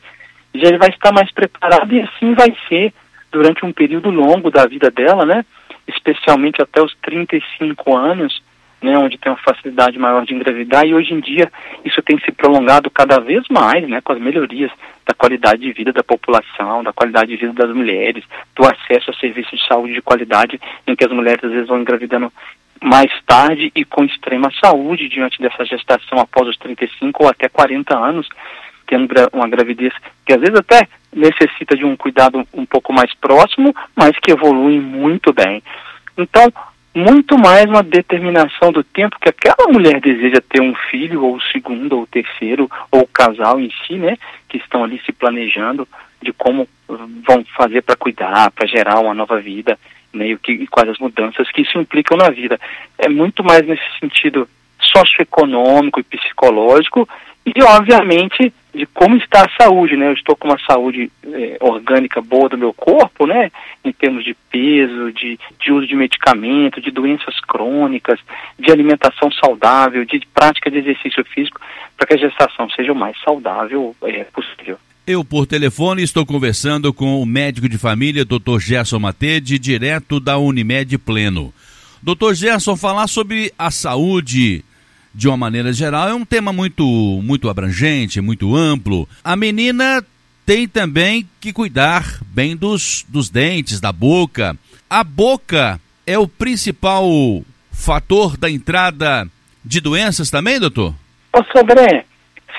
já 0.54 0.68
ele 0.68 0.78
vai 0.78 0.90
estar 0.90 1.12
mais 1.12 1.32
preparado 1.32 1.94
e 1.94 2.02
assim 2.02 2.34
vai 2.34 2.56
ser 2.68 2.94
durante 3.32 3.66
um 3.66 3.72
período 3.72 4.10
longo 4.10 4.50
da 4.50 4.66
vida 4.66 4.90
dela, 4.90 5.26
né? 5.26 5.46
Especialmente 5.90 6.62
até 6.62 6.82
os 6.82 6.96
35 7.02 7.96
anos, 7.96 8.42
né, 8.82 8.98
onde 8.98 9.18
tem 9.18 9.32
uma 9.32 9.38
facilidade 9.40 10.00
maior 10.00 10.26
de 10.26 10.34
engravidar, 10.34 10.86
e 10.86 10.94
hoje 10.94 11.14
em 11.14 11.20
dia 11.20 11.52
isso 11.84 12.02
tem 12.02 12.18
se 12.20 12.32
prolongado 12.32 12.90
cada 12.90 13.20
vez 13.20 13.44
mais, 13.50 13.88
né, 13.88 14.00
com 14.02 14.14
as 14.14 14.20
melhorias 14.20 14.72
da 15.06 15.14
qualidade 15.14 15.62
de 15.62 15.74
vida 15.74 15.92
da 15.92 16.04
população, 16.04 16.84
da 16.84 16.94
qualidade 16.94 17.32
de 17.32 17.38
vida 17.38 17.54
das 17.54 17.76
mulheres, 17.76 18.24
do 18.56 18.64
acesso 18.66 19.12
a 19.12 19.14
serviços 19.16 19.60
de 19.60 19.68
saúde 19.68 19.94
de 19.94 20.02
qualidade, 20.02 20.60
em 20.88 20.96
que 20.96 21.04
as 21.04 21.12
mulheres 21.12 21.44
às 21.44 21.52
vezes 21.52 21.68
vão 21.68 21.82
engravidando 21.82 22.32
mais 22.82 23.12
tarde 23.26 23.72
e 23.76 23.84
com 23.84 24.06
extrema 24.06 24.50
saúde 24.64 25.10
diante 25.10 25.42
dessa 25.42 25.66
gestação 25.66 26.20
após 26.20 26.48
os 26.48 26.58
35 26.58 27.24
ou 27.24 27.30
até 27.30 27.50
40 27.50 27.98
anos, 27.98 28.30
tendo 28.88 29.14
uma 29.34 29.50
gravidez 29.50 29.94
que 30.26 30.34
às 30.34 30.40
vezes 30.40 30.56
até 30.56 30.88
necessita 31.14 31.76
de 31.76 31.86
um 31.86 31.96
cuidado 31.96 32.46
um 32.54 32.66
pouco 32.66 32.94
mais 32.94 33.14
próximo, 33.16 33.76
mas 33.96 34.18
que 34.20 34.32
evolui 34.32 34.80
muito 34.80 35.34
bem. 35.34 35.62
Então, 36.18 36.52
muito 36.94 37.38
mais 37.38 37.66
uma 37.66 37.84
determinação 37.84 38.72
do 38.72 38.84
tempo 38.84 39.18
que 39.22 39.30
aquela 39.30 39.72
mulher 39.72 40.02
deseja 40.02 40.42
ter 40.50 40.62
um 40.62 40.74
filho, 40.90 41.24
ou 41.24 41.40
segundo, 41.40 41.98
ou 41.98 42.08
terceiro, 42.08 42.70
ou 42.92 43.08
casal 43.08 43.60
em 43.60 43.72
si, 43.86 43.94
né, 43.94 44.18
que 44.48 44.58
estão 44.58 44.84
ali 44.84 45.00
se 45.06 45.12
planejando 45.12 45.88
de 46.22 46.34
como 46.34 46.68
vão 46.88 47.46
fazer 47.56 47.82
para 47.84 47.96
cuidar, 47.96 48.52
para 48.52 48.68
gerar 48.68 49.00
uma 49.00 49.14
nova 49.14 49.40
vida, 49.40 49.80
né, 50.12 50.30
e, 50.30 50.38
que, 50.38 50.52
e 50.52 50.68
quais 50.68 50.90
as 50.90 50.98
mudanças 50.98 51.50
que 51.52 51.62
isso 51.62 51.78
implicam 51.78 52.18
na 52.18 52.30
vida. 52.30 52.60
É 52.98 53.08
muito 53.08 53.44
mais 53.44 53.66
nesse 53.66 53.84
sentido 54.00 54.50
socioeconômico 54.82 56.00
e 56.00 56.04
psicológico 56.04 57.08
e, 57.56 57.64
obviamente, 57.64 58.54
de 58.74 58.86
como 58.88 59.16
está 59.16 59.46
a 59.46 59.64
saúde, 59.64 59.98
né? 59.98 60.08
Eu 60.08 60.14
estou 60.14 60.36
com 60.36 60.48
uma 60.48 60.60
saúde 60.60 61.12
é, 61.26 61.58
orgânica 61.60 62.22
boa 62.22 62.50
do 62.50 62.58
meu 62.58 62.74
corpo, 62.74 63.26
né? 63.26 63.52
Em 63.84 63.92
termos 63.92 64.24
de 64.24 64.36
peso, 64.52 65.12
de, 65.12 65.40
de 65.60 65.72
uso 65.72 65.88
de 65.88 65.96
medicamento, 65.96 66.82
de 66.82 66.92
doenças 66.92 67.40
crônicas, 67.42 68.20
de 68.58 68.72
alimentação 68.72 69.32
saudável, 69.32 70.06
de 70.06 70.22
prática 70.34 70.70
de 70.70 70.78
exercício 70.78 71.24
físico, 71.26 71.60
para 71.98 72.08
que 72.08 72.14
a 72.14 72.18
gestação 72.18 72.70
seja 72.70 72.92
o 72.92 72.96
mais 72.96 73.20
saudável 73.22 73.96
é, 74.04 74.24
possível. 74.26 74.78
Eu, 75.08 75.26
por 75.26 75.48
telefone, 75.48 76.04
estou 76.04 76.24
conversando 76.24 76.94
com 76.94 77.20
o 77.20 77.26
médico 77.26 77.68
de 77.68 77.80
família, 77.80 78.24
Dr. 78.24 78.60
Gerson 78.60 79.00
Matede, 79.00 79.58
direto 79.58 80.20
da 80.20 80.38
Unimed 80.38 80.96
Pleno. 81.00 81.52
Doutor 82.02 82.36
Gerson, 82.36 82.78
falar 82.78 83.08
sobre 83.08 83.52
a 83.58 83.72
saúde 83.72 84.64
de 85.14 85.28
uma 85.28 85.38
maneira 85.38 85.74
geral, 85.74 86.10
é 86.10 86.14
um 86.14 86.26
tema 86.26 86.54
muito, 86.54 86.84
muito 87.24 87.50
abrangente, 87.50 88.22
muito 88.22 88.56
amplo. 88.56 89.08
A 89.24 89.36
menina 89.36 90.04
tem 90.46 90.68
também 90.68 91.28
que 91.40 91.54
cuidar 91.54 92.20
bem 92.28 92.56
dos, 92.56 93.06
dos 93.08 93.30
dentes, 93.30 93.80
da 93.80 93.92
boca. 93.92 94.56
A 94.90 95.04
boca 95.04 95.80
é 96.06 96.18
o 96.18 96.28
principal 96.28 97.06
fator 97.72 98.36
da 98.38 98.50
entrada 98.50 99.28
de 99.64 99.80
doenças 99.80 100.30
também, 100.30 100.60
doutor? 100.60 100.94
Ô, 101.34 101.44
Sobré, 101.56 102.06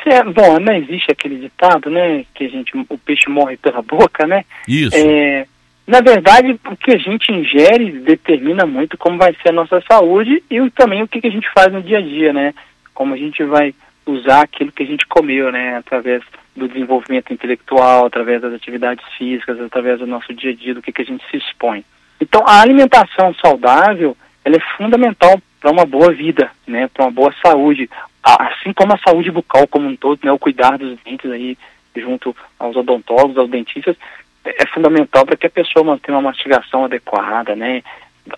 é, 0.07 0.23
bom, 0.25 0.59
não 0.61 0.73
existe 0.75 1.11
aquele 1.11 1.37
ditado, 1.37 1.91
né, 1.91 2.25
que 2.35 2.45
a 2.45 2.49
gente, 2.49 2.73
o 2.89 2.99
peixe 2.99 3.29
morre 3.29 3.57
pela 3.57 3.83
boca, 3.83 4.27
né? 4.27 4.45
Isso. 4.67 4.97
É, 4.97 5.47
na 5.91 6.01
verdade, 6.01 6.59
o 6.67 6.77
que 6.77 6.93
a 6.93 6.99
gente 6.99 7.33
ingere 7.33 7.91
determina 8.01 8.65
muito 8.65 8.97
como 8.97 9.19
vai 9.19 9.35
ser 9.43 9.49
a 9.49 9.53
nossa 9.53 9.83
saúde 9.91 10.43
e 10.51 10.71
também 10.71 11.03
o 11.03 11.09
que, 11.09 11.27
a 11.27 11.31
gente 11.31 11.51
faz 11.53 11.73
no 11.73 11.83
dia 11.83 11.99
a 11.99 12.01
dia, 12.01 12.33
né? 12.33 12.55
Como 12.95 13.13
a 13.13 13.17
gente 13.17 13.43
vai 13.45 13.75
usar 14.07 14.43
aquilo 14.43 14.73
que 14.73 14.83
a 14.83 14.87
gente 14.87 15.07
comeu, 15.07 15.51
né? 15.51 15.77
Através 15.77 16.23
do 16.55 16.69
desenvolvimento 16.69 17.33
intelectual, 17.33 18.07
através 18.07 18.41
das 18.41 18.55
atividades 18.55 19.05
físicas, 19.19 19.61
através 19.61 19.99
do 19.99 20.07
nosso 20.07 20.33
dia 20.33 20.53
a 20.53 20.55
dia, 20.55 20.75
do 20.75 20.83
que, 20.83 20.93
que 20.93 21.03
a 21.03 21.05
gente 21.05 21.25
se 21.31 21.37
expõe. 21.37 21.85
Então, 22.21 22.45
a 22.47 22.61
alimentação 22.61 23.35
saudável, 23.35 24.17
ela 24.45 24.57
é 24.57 24.77
fundamental 24.77 25.41
para 25.61 25.71
uma 25.71 25.85
boa 25.85 26.13
vida, 26.13 26.51
né? 26.67 26.89
Para 26.93 27.05
uma 27.05 27.11
boa 27.11 27.35
saúde, 27.45 27.91
assim 28.23 28.73
como 28.73 28.95
a 28.95 28.99
saúde 28.99 29.31
bucal 29.31 29.67
como 29.67 29.89
um 29.89 29.97
todo, 29.97 30.21
né? 30.23 30.31
O 30.31 30.39
cuidar 30.39 30.79
dos 30.79 30.99
dentes 31.05 31.31
aí 31.31 31.57
junto 31.97 32.35
aos 32.59 32.77
odontólogos, 32.77 33.37
aos 33.37 33.51
dentistas, 33.51 33.97
é 34.45 34.67
fundamental 34.67 35.27
para 35.27 35.37
que 35.37 35.47
a 35.47 35.51
pessoa 35.51 35.85
mantenha 35.85 36.17
uma 36.17 36.31
mastigação 36.31 36.85
adequada, 36.85 37.55
né? 37.55 37.83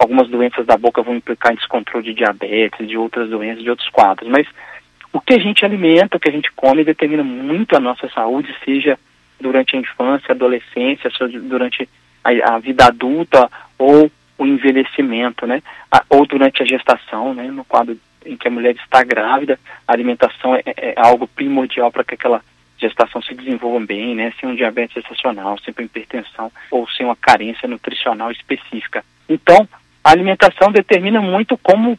Algumas 0.01 0.29
doenças 0.29 0.67
da 0.67 0.77
boca 0.77 1.03
vão 1.03 1.17
implicar 1.17 1.53
em 1.53 1.57
descontrole 1.57 2.05
de 2.05 2.15
diabetes, 2.15 2.89
de 2.89 2.97
outras 2.97 3.29
doenças, 3.29 3.63
de 3.63 3.71
outros 3.71 3.89
quadros, 3.91 4.29
mas 4.29 4.47
o 5.13 5.21
que 5.21 5.35
a 5.35 5.39
gente 5.39 5.65
alimenta, 5.65 6.17
o 6.17 6.21
que 6.21 6.29
a 6.29 6.33
gente 6.33 6.51
come, 6.53 6.85
determina 6.85 7.23
muito 7.23 7.77
a 7.77 7.81
nossa 7.81 8.09
saúde, 8.09 8.55
seja 8.65 8.99
durante 9.39 9.77
a 9.77 9.79
infância, 9.79 10.29
a 10.31 10.33
adolescência, 10.33 11.11
durante 11.43 11.89
a, 12.25 12.55
a 12.55 12.59
vida 12.59 12.87
adulta 12.87 13.51
ou 13.79 14.11
o 14.39 14.47
envelhecimento, 14.47 15.47
né? 15.47 15.63
ou 16.09 16.27
durante 16.27 16.63
a 16.63 16.67
gestação, 16.67 17.35
né? 17.35 17.45
No 17.45 17.65
quadro 17.65 17.99
em 18.25 18.37
que 18.37 18.49
a 18.49 18.51
mulher 18.51 18.75
está 18.75 19.03
grávida, 19.05 19.59
a 19.87 19.93
alimentação 19.93 20.55
é, 20.55 20.63
é 20.67 20.95
algo 20.97 21.27
primordial 21.27 21.91
para 21.91 22.05
que 22.05 22.15
aquela 22.15 22.41
gestação 22.83 23.23
se 23.23 23.35
desenvolvam 23.35 23.85
bem, 23.85 24.15
né, 24.15 24.33
sem 24.39 24.49
um 24.49 24.55
diabetes 24.55 24.95
gestacional, 24.95 25.59
sem 25.59 25.75
uma 25.77 25.85
hipertensão 25.85 26.51
ou 26.71 26.89
sem 26.91 27.07
uma 27.07 27.17
carência 27.17 27.69
nutricional 27.69 28.31
específica. 28.31 29.05
Então, 29.29 29.69
a 30.05 30.11
alimentação 30.11 30.71
determina 30.71 31.21
muito 31.21 31.57
como 31.57 31.99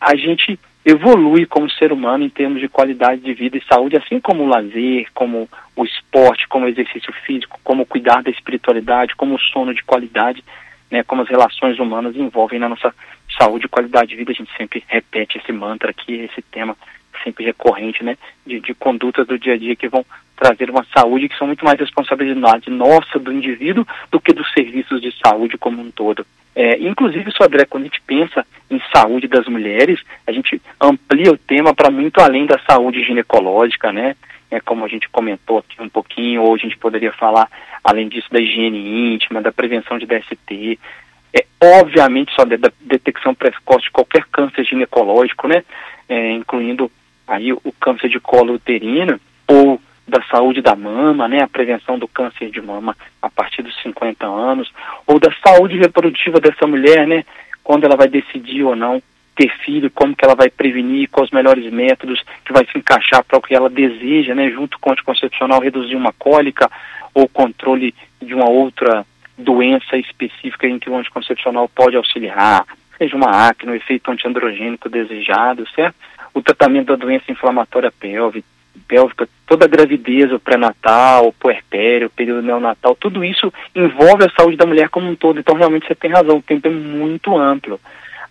a 0.00 0.16
gente 0.16 0.58
evolui 0.84 1.46
como 1.46 1.70
ser 1.70 1.92
humano 1.92 2.24
em 2.24 2.30
termos 2.30 2.60
de 2.60 2.68
qualidade 2.68 3.20
de 3.20 3.34
vida 3.34 3.56
e 3.56 3.64
saúde, 3.64 3.96
assim 3.96 4.20
como 4.20 4.44
o 4.44 4.48
lazer, 4.48 5.06
como 5.14 5.48
o 5.76 5.84
esporte, 5.84 6.48
como 6.48 6.64
o 6.64 6.68
exercício 6.68 7.12
físico, 7.24 7.60
como 7.62 7.86
cuidar 7.86 8.22
da 8.22 8.30
espiritualidade, 8.30 9.14
como 9.14 9.34
o 9.34 9.40
sono 9.40 9.74
de 9.74 9.84
qualidade, 9.84 10.42
né, 10.90 11.02
como 11.02 11.22
as 11.22 11.28
relações 11.28 11.78
humanas 11.78 12.16
envolvem 12.16 12.58
na 12.58 12.68
nossa 12.68 12.94
saúde 13.38 13.66
e 13.66 13.68
qualidade 13.68 14.08
de 14.08 14.16
vida. 14.16 14.32
A 14.32 14.34
gente 14.34 14.50
sempre 14.56 14.82
repete 14.88 15.38
esse 15.38 15.52
mantra 15.52 15.90
aqui, 15.90 16.14
esse 16.14 16.40
tema 16.42 16.76
sempre 17.22 17.44
recorrente, 17.44 18.02
né, 18.02 18.16
de, 18.46 18.60
de 18.60 18.74
condutas 18.74 19.26
do 19.26 19.38
dia 19.38 19.54
a 19.54 19.58
dia 19.58 19.76
que 19.76 19.88
vão 19.88 20.04
trazer 20.36 20.70
uma 20.70 20.86
saúde 20.96 21.28
que 21.28 21.36
são 21.36 21.46
muito 21.46 21.64
mais 21.64 21.78
responsabilidade 21.78 22.70
nossa 22.70 23.18
do 23.18 23.32
indivíduo 23.32 23.86
do 24.10 24.20
que 24.20 24.32
dos 24.32 24.50
serviços 24.52 25.00
de 25.00 25.12
saúde 25.22 25.58
como 25.58 25.82
um 25.82 25.90
todo. 25.90 26.24
É, 26.54 26.76
inclusive, 26.78 27.30
André, 27.40 27.66
quando 27.66 27.84
a 27.84 27.86
gente 27.86 28.00
pensa 28.02 28.44
em 28.68 28.80
saúde 28.92 29.28
das 29.28 29.46
mulheres, 29.46 30.00
a 30.26 30.32
gente 30.32 30.60
amplia 30.80 31.30
o 31.30 31.38
tema 31.38 31.72
para 31.72 31.88
muito 31.88 32.20
além 32.20 32.46
da 32.46 32.58
saúde 32.68 33.04
ginecológica, 33.04 33.92
né? 33.92 34.16
É 34.50 34.60
como 34.60 34.84
a 34.84 34.88
gente 34.88 35.08
comentou 35.08 35.58
aqui 35.58 35.80
um 35.80 35.88
pouquinho, 35.88 36.42
ou 36.42 36.54
a 36.54 36.58
gente 36.58 36.76
poderia 36.76 37.12
falar, 37.12 37.48
além 37.84 38.08
disso, 38.08 38.26
da 38.32 38.40
higiene 38.40 39.14
íntima, 39.14 39.40
da 39.40 39.52
prevenção 39.52 39.98
de 39.98 40.06
DST, 40.06 40.78
é 41.32 41.44
obviamente 41.62 42.32
só 42.34 42.44
da 42.44 42.56
detecção 42.80 43.34
precoce 43.34 43.84
de 43.84 43.90
qualquer 43.90 44.24
câncer 44.24 44.64
ginecológico, 44.64 45.46
né? 45.46 45.62
É, 46.08 46.32
incluindo 46.32 46.90
aí 47.28 47.52
o 47.52 47.72
câncer 47.78 48.08
de 48.08 48.18
colo 48.18 48.54
uterino 48.54 49.20
ou 49.46 49.80
da 50.08 50.22
saúde 50.22 50.62
da 50.62 50.74
mama, 50.74 51.28
né, 51.28 51.42
a 51.42 51.48
prevenção 51.48 51.98
do 51.98 52.08
câncer 52.08 52.50
de 52.50 52.62
mama 52.62 52.96
a 53.20 53.28
partir 53.28 53.62
dos 53.62 53.76
50 53.82 54.26
anos, 54.26 54.72
ou 55.06 55.20
da 55.20 55.30
saúde 55.46 55.76
reprodutiva 55.76 56.40
dessa 56.40 56.66
mulher, 56.66 57.06
né, 57.06 57.24
quando 57.62 57.84
ela 57.84 57.96
vai 57.96 58.08
decidir 58.08 58.62
ou 58.62 58.74
não 58.74 59.02
ter 59.36 59.50
filho, 59.58 59.90
como 59.90 60.16
que 60.16 60.24
ela 60.24 60.34
vai 60.34 60.48
prevenir, 60.48 61.08
quais 61.10 61.28
os 61.28 61.34
melhores 61.34 61.70
métodos 61.70 62.24
que 62.44 62.52
vai 62.52 62.66
se 62.66 62.76
encaixar 62.76 63.22
para 63.22 63.38
o 63.38 63.42
que 63.42 63.54
ela 63.54 63.68
deseja, 63.68 64.34
né, 64.34 64.50
junto 64.50 64.78
com 64.80 64.88
o 64.88 64.92
anticoncepcional, 64.94 65.60
reduzir 65.60 65.94
uma 65.94 66.12
cólica 66.12 66.68
ou 67.14 67.28
controle 67.28 67.94
de 68.20 68.34
uma 68.34 68.48
outra 68.48 69.06
doença 69.36 69.96
específica 69.96 70.66
em 70.66 70.78
que 70.78 70.90
o 70.90 70.96
anticoncepcional 70.96 71.68
pode 71.68 71.96
auxiliar, 71.96 72.64
seja 72.96 73.14
uma 73.14 73.48
acne, 73.48 73.70
um 73.70 73.74
efeito 73.76 74.10
antiandrogênico 74.10 74.88
desejado, 74.88 75.68
certo? 75.70 75.94
O 76.34 76.42
tratamento 76.42 76.88
da 76.88 76.96
doença 76.96 77.30
inflamatória 77.30 77.92
pélvica, 77.92 79.28
toda 79.46 79.64
a 79.64 79.68
gravidez, 79.68 80.32
o 80.32 80.38
pré-natal, 80.38 81.28
o 81.28 81.32
puerpério, 81.32 82.06
o 82.06 82.10
período 82.10 82.42
neonatal, 82.42 82.94
tudo 82.94 83.24
isso 83.24 83.52
envolve 83.74 84.24
a 84.24 84.30
saúde 84.30 84.56
da 84.56 84.66
mulher 84.66 84.88
como 84.88 85.08
um 85.10 85.16
todo. 85.16 85.38
Então, 85.38 85.54
realmente, 85.54 85.86
você 85.86 85.94
tem 85.94 86.10
razão, 86.10 86.38
o 86.38 86.42
tempo 86.42 86.68
é 86.68 86.70
muito 86.70 87.36
amplo. 87.36 87.80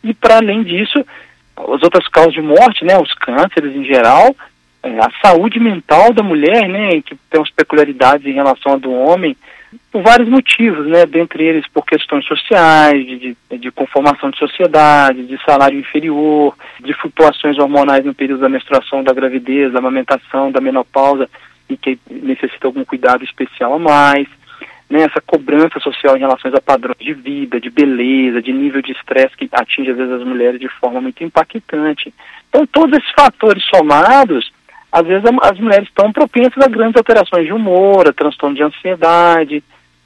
E, 0.03 0.13
para 0.13 0.37
além 0.37 0.63
disso, 0.63 1.05
as 1.55 1.83
outras 1.83 2.07
causas 2.07 2.33
de 2.33 2.41
morte, 2.41 2.85
né, 2.85 2.97
os 2.99 3.13
cânceres 3.13 3.75
em 3.75 3.83
geral, 3.83 4.35
é, 4.83 4.99
a 4.99 5.09
saúde 5.23 5.59
mental 5.59 6.13
da 6.13 6.23
mulher, 6.23 6.67
né, 6.67 7.01
que 7.01 7.15
tem 7.29 7.39
umas 7.39 7.51
peculiaridades 7.51 8.25
em 8.25 8.33
relação 8.33 8.73
à 8.73 8.77
do 8.77 8.91
homem, 8.91 9.35
por 9.97 10.03
vários 10.03 10.29
motivos, 10.29 10.85
né, 10.85 11.07
dentre 11.07 11.43
eles 11.43 11.65
por 11.73 11.83
questões 11.83 12.23
sociais, 12.25 13.03
de, 13.03 13.35
de, 13.57 13.71
conformação 13.71 14.29
de 14.29 14.37
sociedade, 14.37 15.25
de 15.25 15.43
salário 15.43 15.79
inferior, 15.79 16.55
de 16.79 16.93
flutuações 16.93 17.57
hormonais 17.57 18.05
no 18.05 18.13
período 18.13 18.41
da 18.41 18.49
menstruação, 18.49 19.03
da 19.03 19.11
gravidez, 19.11 19.73
da 19.73 19.79
amamentação, 19.79 20.51
da 20.51 20.61
menopausa, 20.61 21.27
e 21.67 21.75
que 21.75 21.97
necessita 22.11 22.67
algum 22.67 22.85
cuidado 22.85 23.23
especial 23.23 23.73
a 23.73 23.79
mais, 23.79 24.27
né, 24.87 25.01
essa 25.01 25.19
cobrança 25.19 25.79
social 25.79 26.15
em 26.15 26.19
relação 26.19 26.51
a 26.53 26.61
padrões 26.61 26.99
de 26.99 27.13
vida, 27.15 27.59
de 27.59 27.71
beleza, 27.71 28.39
de 28.39 28.53
nível 28.53 28.83
de 28.83 28.91
estresse 28.91 29.35
que 29.35 29.49
atinge 29.51 29.89
às 29.89 29.97
vezes 29.97 30.13
as 30.13 30.23
mulheres 30.23 30.59
de 30.59 30.69
forma 30.69 31.01
muito 31.01 31.23
impactante. 31.23 32.13
Então, 32.49 32.67
todos 32.67 32.99
esses 32.99 33.11
fatores 33.13 33.63
somados 33.75 34.51
às 34.91 35.05
vezes 35.05 35.25
as 35.41 35.59
mulheres 35.59 35.87
estão 35.87 36.13
propensas 36.13 36.63
a 36.63 36.69
grandes 36.69 36.95
alterações 36.95 37.45
de 37.45 37.51
humor, 37.51 38.07
a 38.07 38.13
transtorno 38.13 38.55
de 38.55 38.63
ansiedade, 38.63 39.63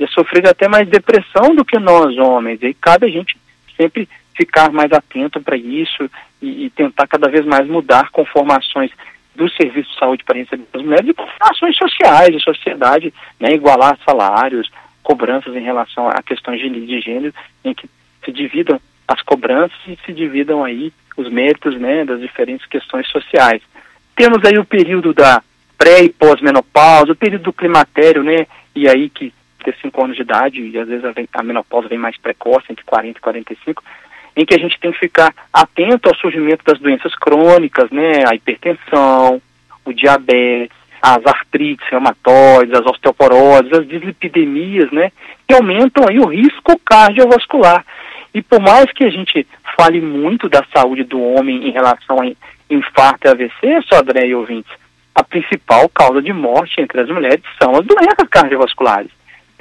sofrer 0.07 0.47
até 0.47 0.67
mais 0.67 0.87
depressão 0.87 1.55
do 1.55 1.65
que 1.65 1.79
nós 1.79 2.17
homens. 2.17 2.61
E 2.61 2.73
cabe 2.73 3.07
a 3.07 3.09
gente 3.09 3.37
sempre 3.75 4.07
ficar 4.35 4.71
mais 4.71 4.91
atento 4.91 5.41
para 5.41 5.57
isso 5.57 6.09
e, 6.41 6.65
e, 6.65 6.69
tentar 6.69 7.07
cada 7.07 7.29
vez 7.29 7.45
mais 7.45 7.67
mudar 7.67 8.09
conformações 8.09 8.91
do 9.35 9.49
serviço 9.49 9.91
de 9.91 9.99
saúde 9.99 10.23
para 10.23 10.37
receber 10.37 10.65
as 10.73 10.81
mulheres 10.81 11.09
e 11.09 11.13
conformações 11.13 11.77
sociais, 11.77 12.35
de 12.35 12.43
sociedade, 12.43 13.13
né, 13.39 13.53
igualar 13.53 13.97
salários, 14.05 14.69
cobranças 15.03 15.55
em 15.55 15.61
relação 15.61 16.07
a 16.07 16.21
questões 16.21 16.59
de, 16.59 16.69
de 16.85 17.01
gênero, 17.01 17.33
em 17.63 17.73
que 17.73 17.89
se 18.23 18.31
dividam 18.31 18.79
as 19.07 19.21
cobranças 19.21 19.77
e 19.87 19.97
se 20.05 20.13
dividam 20.13 20.63
aí 20.63 20.91
os 21.17 21.29
méritos 21.29 21.79
né, 21.79 22.05
das 22.05 22.19
diferentes 22.19 22.65
questões 22.65 23.07
sociais. 23.09 23.61
Temos 24.15 24.43
aí 24.45 24.57
o 24.57 24.65
período 24.65 25.13
da 25.13 25.41
pré 25.77 26.03
e 26.03 26.09
pós-menopausa, 26.09 27.11
o 27.11 27.15
período 27.15 27.43
do 27.45 27.53
climatério, 27.53 28.23
né? 28.23 28.45
E 28.75 28.87
aí 28.87 29.09
que 29.09 29.33
ter 29.63 29.75
5 29.81 30.03
anos 30.03 30.15
de 30.15 30.21
idade, 30.21 30.61
e 30.61 30.77
às 30.77 30.87
vezes 30.87 31.05
a, 31.05 31.13
a 31.33 31.43
menopausa 31.43 31.87
vem 31.87 31.97
mais 31.97 32.17
precoce, 32.17 32.65
entre 32.69 32.83
40 32.85 33.17
e 33.17 33.21
45. 33.21 33.83
em 34.35 34.45
que 34.45 34.55
a 34.55 34.59
gente 34.59 34.79
tem 34.79 34.91
que 34.91 34.99
ficar 34.99 35.33
atento 35.51 36.07
ao 36.07 36.15
surgimento 36.15 36.63
das 36.63 36.79
doenças 36.79 37.13
crônicas, 37.15 37.89
né, 37.91 38.23
a 38.27 38.35
hipertensão, 38.35 39.41
o 39.83 39.93
diabetes, 39.93 40.75
as 41.01 41.25
artrites 41.25 41.85
reumatoides, 41.89 42.73
as 42.73 42.85
osteoporoses, 42.85 43.73
as 43.73 43.87
dislipidemias, 43.87 44.91
né, 44.91 45.11
que 45.47 45.53
aumentam 45.53 46.05
aí 46.07 46.19
o 46.19 46.27
risco 46.27 46.79
cardiovascular. 46.85 47.85
E 48.33 48.41
por 48.41 48.61
mais 48.61 48.85
que 48.93 49.03
a 49.03 49.09
gente 49.09 49.45
fale 49.77 49.99
muito 49.99 50.47
da 50.47 50.63
saúde 50.73 51.03
do 51.03 51.21
homem 51.21 51.67
em 51.67 51.71
relação 51.71 52.21
a 52.21 52.31
infarto 52.69 53.27
e 53.27 53.29
AVC, 53.29 53.81
só 53.87 53.99
André 53.99 54.27
e 54.27 54.35
ouvintes, 54.35 54.71
a 55.13 55.23
principal 55.23 55.89
causa 55.89 56.21
de 56.21 56.31
morte 56.31 56.79
entre 56.79 57.01
as 57.01 57.09
mulheres 57.09 57.43
são 57.61 57.75
as 57.75 57.85
doenças 57.85 58.27
cardiovasculares. 58.29 59.11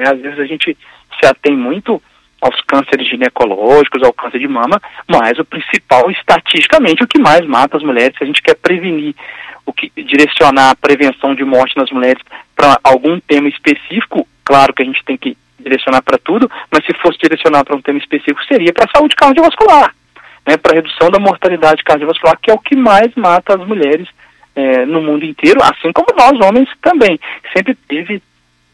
Né? 0.01 0.09
Às 0.09 0.19
vezes 0.19 0.39
a 0.39 0.47
gente 0.47 0.77
se 1.21 1.27
atém 1.27 1.55
muito 1.55 2.03
aos 2.41 2.59
cânceres 2.63 3.07
ginecológicos, 3.07 4.03
ao 4.03 4.15
câncer 4.15 4.39
de 4.39 4.49
mama, 4.49 4.81
mas 5.07 5.39
o 5.39 5.45
principal, 5.45 6.11
estatisticamente, 6.11 7.05
o 7.05 7.07
que 7.07 7.21
mais 7.21 7.45
mata 7.47 7.77
as 7.77 7.83
mulheres, 7.83 8.17
se 8.17 8.25
a 8.25 8.27
gente 8.27 8.43
quer 8.43 8.55
prevenir, 8.55 9.15
o 9.67 9.75
que 9.75 9.93
direcionar 9.95 10.71
a 10.71 10.75
prevenção 10.75 11.35
de 11.35 11.45
morte 11.45 11.77
nas 11.77 11.91
mulheres 11.91 12.23
para 12.57 12.81
algum 12.83 13.21
tema 13.21 13.47
específico, 13.47 14.27
claro 14.43 14.73
que 14.73 14.83
a 14.83 14.87
gente 14.87 15.05
tem 15.05 15.19
que 15.19 15.37
direcionar 15.59 16.01
para 16.01 16.17
tudo, 16.17 16.51
mas 16.73 16.87
se 16.87 16.95
fosse 16.95 17.19
direcionar 17.19 17.63
para 17.63 17.77
um 17.77 17.83
tema 17.83 17.99
específico, 17.99 18.43
seria 18.47 18.73
para 18.73 18.87
a 18.87 18.97
saúde 18.97 19.15
cardiovascular, 19.15 19.95
né, 20.49 20.57
para 20.57 20.73
a 20.73 20.77
redução 20.77 21.11
da 21.11 21.19
mortalidade 21.19 21.85
cardiovascular, 21.85 22.39
que 22.41 22.51
é 22.51 22.55
o 22.55 22.59
que 22.59 22.75
mais 22.75 23.15
mata 23.17 23.55
as 23.55 23.69
mulheres 23.69 24.09
é, 24.57 24.87
no 24.87 25.03
mundo 25.03 25.27
inteiro, 25.27 25.61
assim 25.63 25.93
como 25.93 26.09
nós 26.17 26.41
homens 26.41 26.71
também. 26.81 27.21
Sempre 27.55 27.75
teve 27.87 28.23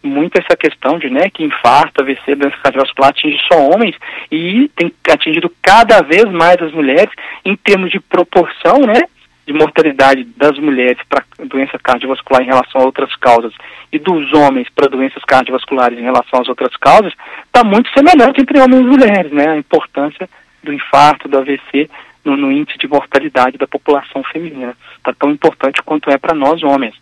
muito 0.03 0.39
essa 0.39 0.57
questão 0.57 0.99
de 0.99 1.11
né, 1.11 1.29
que 1.31 1.45
infarto, 1.45 2.03
AVC, 2.03 2.35
doença 2.35 2.57
cardiovascular 2.63 3.11
atinge 3.11 3.39
só 3.51 3.59
homens 3.69 3.97
e 4.31 4.71
tem 4.77 4.93
atingido 5.11 5.53
cada 5.63 6.03
vez 6.03 6.25
mais 6.25 6.61
as 6.61 6.73
mulheres 6.73 7.11
em 7.45 7.57
termos 7.57 7.91
de 7.91 8.01
proporção, 8.01 8.81
né, 8.81 9.03
de 9.47 9.53
mortalidade 9.53 10.25
das 10.37 10.59
mulheres 10.59 10.99
para 11.09 11.25
doença 11.45 11.79
cardiovascular 11.79 12.43
em 12.43 12.47
relação 12.47 12.81
a 12.81 12.85
outras 12.85 13.15
causas 13.17 13.53
e 13.93 13.99
dos 13.99 14.33
homens 14.33 14.69
para 14.75 14.89
doenças 14.89 15.23
cardiovasculares 15.25 15.99
em 15.99 16.03
relação 16.03 16.41
às 16.41 16.49
outras 16.49 16.77
causas, 16.77 17.13
está 17.45 17.63
muito 17.63 17.91
semelhante 17.91 18.41
entre 18.41 18.61
homens 18.61 18.81
e 18.81 18.85
mulheres, 18.85 19.33
né, 19.33 19.49
a 19.51 19.57
importância 19.57 20.29
do 20.63 20.73
infarto, 20.73 21.29
do 21.29 21.39
AVC 21.39 21.89
no, 22.25 22.37
no 22.37 22.51
índice 22.51 22.77
de 22.77 22.89
mortalidade 22.89 23.57
da 23.57 23.69
população 23.69 24.23
feminina. 24.25 24.77
Está 24.97 25.13
tão 25.15 25.31
importante 25.31 25.81
quanto 25.85 26.11
é 26.11 26.19
para 26.19 26.35
nós 26.35 26.63
homens. 26.65 26.95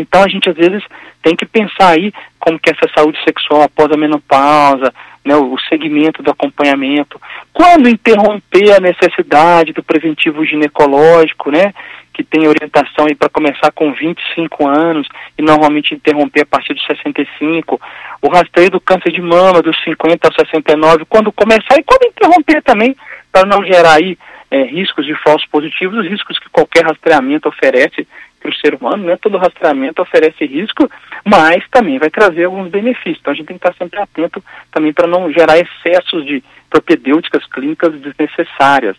Então 0.00 0.22
a 0.22 0.28
gente 0.28 0.48
às 0.48 0.56
vezes 0.56 0.82
tem 1.22 1.36
que 1.36 1.46
pensar 1.46 1.90
aí 1.90 2.12
como 2.38 2.58
que 2.58 2.70
essa 2.70 2.88
saúde 2.96 3.18
sexual 3.24 3.62
após 3.62 3.90
a 3.90 3.96
menopausa, 3.96 4.92
né, 5.24 5.36
o 5.36 5.56
segmento 5.68 6.22
do 6.22 6.30
acompanhamento, 6.30 7.20
quando 7.52 7.88
interromper 7.88 8.72
a 8.72 8.80
necessidade 8.80 9.72
do 9.72 9.82
preventivo 9.82 10.44
ginecológico, 10.44 11.50
né, 11.50 11.74
que 12.14 12.24
tem 12.24 12.48
orientação 12.48 13.06
aí 13.06 13.14
para 13.14 13.28
começar 13.28 13.70
com 13.72 13.92
25 13.92 14.66
anos 14.66 15.06
e 15.38 15.42
normalmente 15.42 15.94
interromper 15.94 16.42
a 16.42 16.46
partir 16.46 16.74
dos 16.74 16.84
65, 16.86 17.80
o 18.20 18.28
rastreio 18.28 18.70
do 18.70 18.80
câncer 18.80 19.12
de 19.12 19.20
mama 19.20 19.62
dos 19.62 19.76
50 19.84 20.26
aos 20.26 20.34
69, 20.34 21.04
quando 21.08 21.30
começar 21.30 21.78
e 21.78 21.84
quando 21.84 22.08
interromper 22.08 22.62
também, 22.62 22.96
para 23.30 23.46
não 23.46 23.62
gerar 23.62 23.98
aí 23.98 24.18
é, 24.50 24.62
riscos 24.62 25.06
de 25.06 25.14
falsos 25.22 25.46
positivos, 25.48 25.98
os 25.98 26.10
riscos 26.10 26.38
que 26.38 26.48
qualquer 26.50 26.84
rastreamento 26.84 27.48
oferece 27.48 28.08
para 28.38 28.50
o 28.50 28.54
ser 28.54 28.74
humano, 28.74 29.04
né? 29.04 29.16
Todo 29.16 29.38
rastreamento 29.38 30.02
oferece 30.02 30.44
risco, 30.46 30.90
mas 31.24 31.62
também 31.70 31.98
vai 31.98 32.10
trazer 32.10 32.44
alguns 32.44 32.68
benefícios. 32.70 33.18
Então 33.20 33.32
a 33.32 33.36
gente 33.36 33.46
tem 33.46 33.58
que 33.58 33.66
estar 33.66 33.76
sempre 33.78 34.00
atento 34.00 34.42
também 34.70 34.92
para 34.92 35.06
não 35.06 35.30
gerar 35.32 35.58
excessos 35.58 36.24
de 36.24 36.42
propedêuticas 36.70 37.44
clínicas 37.46 37.92
desnecessárias. 38.00 38.96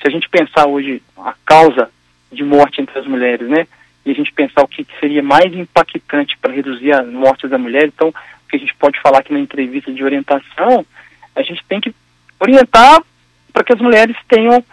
Se 0.00 0.06
a 0.06 0.10
gente 0.10 0.28
pensar 0.28 0.66
hoje 0.66 1.02
a 1.16 1.34
causa 1.44 1.90
de 2.30 2.44
morte 2.44 2.80
entre 2.80 2.98
as 2.98 3.06
mulheres, 3.06 3.48
né? 3.48 3.66
E 4.04 4.10
a 4.10 4.14
gente 4.14 4.32
pensar 4.32 4.62
o 4.62 4.68
que 4.68 4.86
seria 5.00 5.22
mais 5.22 5.52
impactante 5.52 6.36
para 6.38 6.52
reduzir 6.52 6.92
as 6.92 7.06
mortes 7.06 7.50
da 7.50 7.58
mulher, 7.58 7.86
então 7.86 8.08
o 8.08 8.48
que 8.48 8.56
a 8.56 8.58
gente 8.58 8.74
pode 8.76 9.00
falar 9.00 9.18
aqui 9.18 9.32
na 9.32 9.40
entrevista 9.40 9.92
de 9.92 10.02
orientação, 10.02 10.86
a 11.34 11.42
gente 11.42 11.62
tem 11.68 11.80
que 11.80 11.94
orientar 12.40 13.02
para 13.52 13.64
que 13.64 13.72
as 13.72 13.80
mulheres 13.80 14.16
tenham 14.28 14.64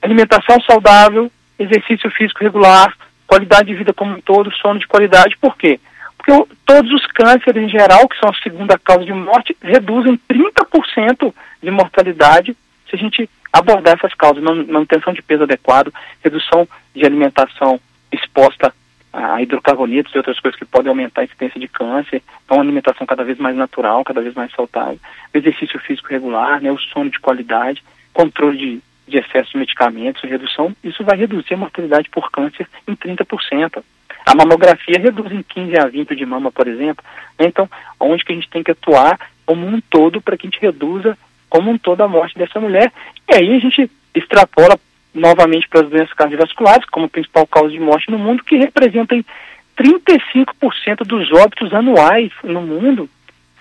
alimentação 0.00 0.60
saudável, 0.62 1.30
exercício 1.58 2.10
físico 2.10 2.42
regular, 2.42 2.96
qualidade 3.32 3.68
de 3.68 3.74
vida 3.74 3.94
como 3.94 4.14
um 4.14 4.20
todo, 4.20 4.54
sono 4.56 4.78
de 4.78 4.86
qualidade. 4.86 5.38
Por 5.38 5.56
quê? 5.56 5.80
Porque 6.18 6.54
todos 6.66 6.92
os 6.92 7.06
cânceres 7.06 7.64
em 7.64 7.68
geral, 7.68 8.06
que 8.06 8.18
são 8.18 8.28
a 8.28 8.42
segunda 8.42 8.78
causa 8.78 9.06
de 9.06 9.12
morte, 9.12 9.56
reduzem 9.62 10.20
30% 10.30 11.32
de 11.62 11.70
mortalidade 11.70 12.54
se 12.88 12.94
a 12.94 12.98
gente 12.98 13.30
abordar 13.50 13.94
essas 13.94 14.12
causas, 14.14 14.42
manutenção 14.42 15.14
de 15.14 15.22
peso 15.22 15.44
adequado, 15.44 15.92
redução 16.22 16.68
de 16.94 17.06
alimentação 17.06 17.80
exposta 18.12 18.72
a 19.10 19.40
hidrocarbonetos 19.40 20.14
e 20.14 20.18
outras 20.18 20.38
coisas 20.38 20.58
que 20.58 20.66
podem 20.66 20.90
aumentar 20.90 21.22
a 21.22 21.24
incidência 21.24 21.58
de 21.58 21.68
câncer, 21.68 22.22
então 22.44 22.58
uma 22.58 22.64
alimentação 22.64 23.06
cada 23.06 23.24
vez 23.24 23.38
mais 23.38 23.56
natural, 23.56 24.04
cada 24.04 24.20
vez 24.20 24.34
mais 24.34 24.52
saudável, 24.52 24.98
exercício 25.32 25.78
físico 25.80 26.08
regular, 26.08 26.60
né, 26.60 26.70
o 26.70 26.78
sono 26.78 27.10
de 27.10 27.18
qualidade, 27.18 27.82
controle 28.12 28.58
de 28.58 28.82
de 29.06 29.18
excesso 29.18 29.52
de 29.52 29.58
medicamentos, 29.58 30.22
redução, 30.22 30.74
isso 30.82 31.04
vai 31.04 31.16
reduzir 31.16 31.54
a 31.54 31.56
mortalidade 31.56 32.08
por 32.10 32.30
câncer 32.30 32.68
em 32.86 32.94
30%. 32.94 33.82
A 34.24 34.34
mamografia 34.34 35.00
reduz 35.00 35.32
em 35.32 35.42
15 35.42 35.78
a 35.78 35.86
20 35.86 36.14
de 36.14 36.24
mama, 36.24 36.52
por 36.52 36.68
exemplo. 36.68 37.04
Né? 37.38 37.46
Então, 37.46 37.68
onde 37.98 38.24
que 38.24 38.32
a 38.32 38.34
gente 38.34 38.48
tem 38.48 38.62
que 38.62 38.70
atuar 38.70 39.18
como 39.44 39.66
um 39.66 39.80
todo 39.80 40.20
para 40.20 40.36
que 40.36 40.46
a 40.46 40.50
gente 40.50 40.62
reduza 40.62 41.18
como 41.50 41.70
um 41.70 41.78
todo 41.78 42.02
a 42.02 42.08
morte 42.08 42.38
dessa 42.38 42.60
mulher. 42.60 42.90
E 43.28 43.34
aí 43.34 43.56
a 43.56 43.58
gente 43.58 43.90
extrapola 44.14 44.78
novamente 45.14 45.68
para 45.68 45.82
as 45.82 45.90
doenças 45.90 46.14
cardiovasculares 46.14 46.86
como 46.86 47.08
principal 47.08 47.46
causa 47.46 47.70
de 47.70 47.80
morte 47.80 48.10
no 48.10 48.18
mundo, 48.18 48.44
que 48.44 48.56
representam 48.56 49.22
35% 49.76 51.04
dos 51.04 51.30
óbitos 51.32 51.74
anuais 51.74 52.30
no 52.42 52.62
mundo 52.62 53.08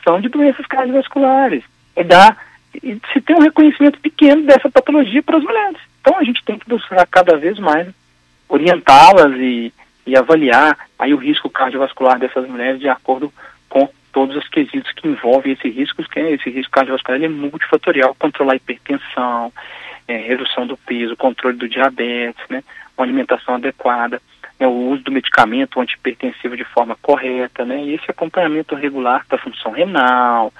são 0.04 0.21
de 0.21 0.30
doenças 0.30 0.65
cardiovasculares. 0.67 1.63
E 1.97 2.04
dá 2.04 2.38
e 2.38 2.38
se 2.71 3.21
tem 3.21 3.36
um 3.36 3.41
reconhecimento 3.41 3.99
pequeno 3.99 4.43
dessa 4.43 4.69
patologia 4.69 5.21
para 5.21 5.38
as 5.38 5.43
mulheres. 5.43 5.77
Então 5.99 6.17
a 6.17 6.23
gente 6.23 6.43
tem 6.43 6.57
que 6.57 6.67
buscar 6.67 7.05
cada 7.07 7.38
vez 7.38 7.60
mais 7.60 7.88
orientá-las 8.47 9.34
e, 9.38 9.73
e 10.05 10.17
avaliar 10.17 10.77
aí 10.97 11.13
o 11.13 11.17
risco 11.17 11.49
cardiovascular 11.49 12.19
dessas 12.19 12.47
mulheres 12.47 12.79
de 12.79 12.89
acordo 12.89 13.31
com 13.69 13.89
todos 14.12 14.36
os 14.36 14.47
quesitos 14.49 14.91
que 14.91 15.07
envolvem 15.07 15.53
esse 15.53 15.69
risco, 15.69 16.03
que 16.03 16.19
é, 16.19 16.31
esse 16.34 16.49
risco 16.49 16.71
cardiovascular 16.71 17.21
é 17.21 17.27
multifatorial, 17.27 18.15
controlar 18.15 18.53
a 18.53 18.55
hipertensão, 18.57 19.53
é, 20.07 20.17
redução 20.17 20.67
do 20.67 20.75
peso, 20.75 21.15
controle 21.15 21.57
do 21.57 21.69
diabetes, 21.69 22.43
né, 22.49 22.63
uma 22.97 23.05
alimentação 23.05 23.55
adequada, 23.55 24.21
né, 24.60 24.67
o 24.67 24.89
uso 24.89 25.03
do 25.03 25.12
medicamento 25.12 25.79
antihipertensivo 25.79 26.57
de 26.57 26.65
forma 26.65 26.97
correta, 27.01 27.63
né, 27.63 27.84
e 27.84 27.93
esse 27.95 28.10
acompanhamento 28.10 28.75
regular 28.75 29.25
da 29.29 29.38
função 29.38 29.71
renal, 29.71 30.51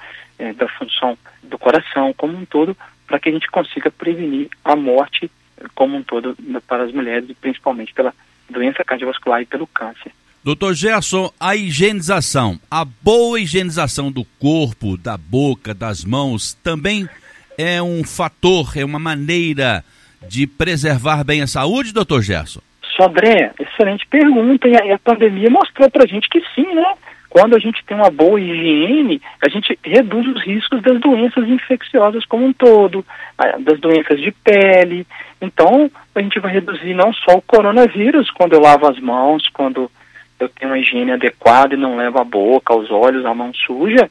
é, 0.42 0.52
da 0.52 0.68
função 0.68 1.16
do 1.42 1.56
coração 1.56 2.12
como 2.16 2.36
um 2.36 2.44
todo, 2.44 2.76
para 3.06 3.20
que 3.20 3.28
a 3.28 3.32
gente 3.32 3.48
consiga 3.50 3.90
prevenir 3.90 4.48
a 4.64 4.74
morte 4.74 5.30
como 5.74 5.96
um 5.96 6.02
todo 6.02 6.36
para 6.66 6.82
as 6.82 6.92
mulheres, 6.92 7.30
principalmente 7.40 7.94
pela 7.94 8.12
doença 8.50 8.82
cardiovascular 8.84 9.42
e 9.42 9.46
pelo 9.46 9.66
câncer. 9.68 10.10
Doutor 10.42 10.74
Gerson, 10.74 11.30
a 11.38 11.54
higienização, 11.54 12.58
a 12.68 12.84
boa 12.84 13.38
higienização 13.38 14.10
do 14.10 14.24
corpo, 14.40 14.96
da 14.96 15.16
boca, 15.16 15.72
das 15.72 16.04
mãos, 16.04 16.54
também 16.54 17.08
é 17.56 17.80
um 17.80 18.02
fator, 18.02 18.72
é 18.76 18.84
uma 18.84 18.98
maneira 18.98 19.84
de 20.28 20.48
preservar 20.48 21.22
bem 21.22 21.42
a 21.42 21.46
saúde, 21.46 21.92
doutor 21.92 22.22
Gerson? 22.22 22.60
Sodré, 22.96 23.52
excelente 23.58 24.04
pergunta. 24.08 24.68
E 24.68 24.76
a, 24.90 24.98
pandemia 24.98 25.48
mostrou 25.48 25.88
para 25.90 26.04
a 26.04 26.06
gente 26.06 26.28
que 26.28 26.40
sim, 26.54 26.74
né? 26.74 26.94
Quando 27.32 27.56
a 27.56 27.58
gente 27.58 27.82
tem 27.86 27.96
uma 27.96 28.10
boa 28.10 28.38
higiene, 28.38 29.18
a 29.42 29.48
gente 29.48 29.78
reduz 29.82 30.28
os 30.28 30.44
riscos 30.44 30.82
das 30.82 31.00
doenças 31.00 31.48
infecciosas 31.48 32.26
como 32.26 32.44
um 32.44 32.52
todo, 32.52 33.02
das 33.60 33.80
doenças 33.80 34.20
de 34.20 34.30
pele. 34.30 35.06
Então, 35.40 35.90
a 36.14 36.20
gente 36.20 36.38
vai 36.38 36.52
reduzir 36.52 36.92
não 36.92 37.10
só 37.14 37.38
o 37.38 37.40
coronavírus, 37.40 38.30
quando 38.30 38.52
eu 38.52 38.60
lavo 38.60 38.86
as 38.86 39.00
mãos, 39.00 39.48
quando 39.48 39.90
eu 40.38 40.46
tenho 40.50 40.72
uma 40.72 40.78
higiene 40.78 41.12
adequada 41.12 41.72
e 41.72 41.78
não 41.78 41.96
levo 41.96 42.20
a 42.20 42.24
boca, 42.24 42.76
os 42.76 42.90
olhos, 42.90 43.24
a 43.24 43.32
mão 43.32 43.50
suja, 43.54 44.10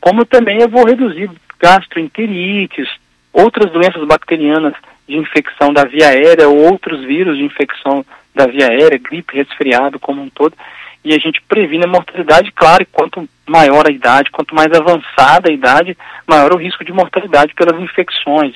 como 0.00 0.24
também 0.24 0.62
eu 0.62 0.68
vou 0.70 0.86
reduzir 0.86 1.30
gastroenterites, 1.60 2.88
outras 3.34 3.70
doenças 3.70 4.02
bacterianas 4.08 4.72
de 5.06 5.18
infecção 5.18 5.74
da 5.74 5.84
via 5.84 6.08
aérea, 6.08 6.48
ou 6.48 6.72
outros 6.72 7.04
vírus 7.04 7.36
de 7.36 7.44
infecção 7.44 8.02
da 8.34 8.46
via 8.46 8.68
aérea, 8.68 8.98
gripe, 8.98 9.36
resfriado 9.36 10.00
como 10.00 10.22
um 10.22 10.30
todo 10.30 10.56
e 11.04 11.12
a 11.12 11.18
gente 11.18 11.40
previne 11.42 11.84
a 11.84 11.88
mortalidade, 11.88 12.52
claro, 12.52 12.82
e 12.82 12.86
quanto 12.86 13.28
maior 13.46 13.86
a 13.88 13.92
idade, 13.92 14.30
quanto 14.30 14.54
mais 14.54 14.72
avançada 14.72 15.50
a 15.50 15.52
idade, 15.52 15.96
maior 16.26 16.52
o 16.52 16.58
risco 16.58 16.84
de 16.84 16.92
mortalidade 16.92 17.54
pelas 17.54 17.80
infecções. 17.80 18.54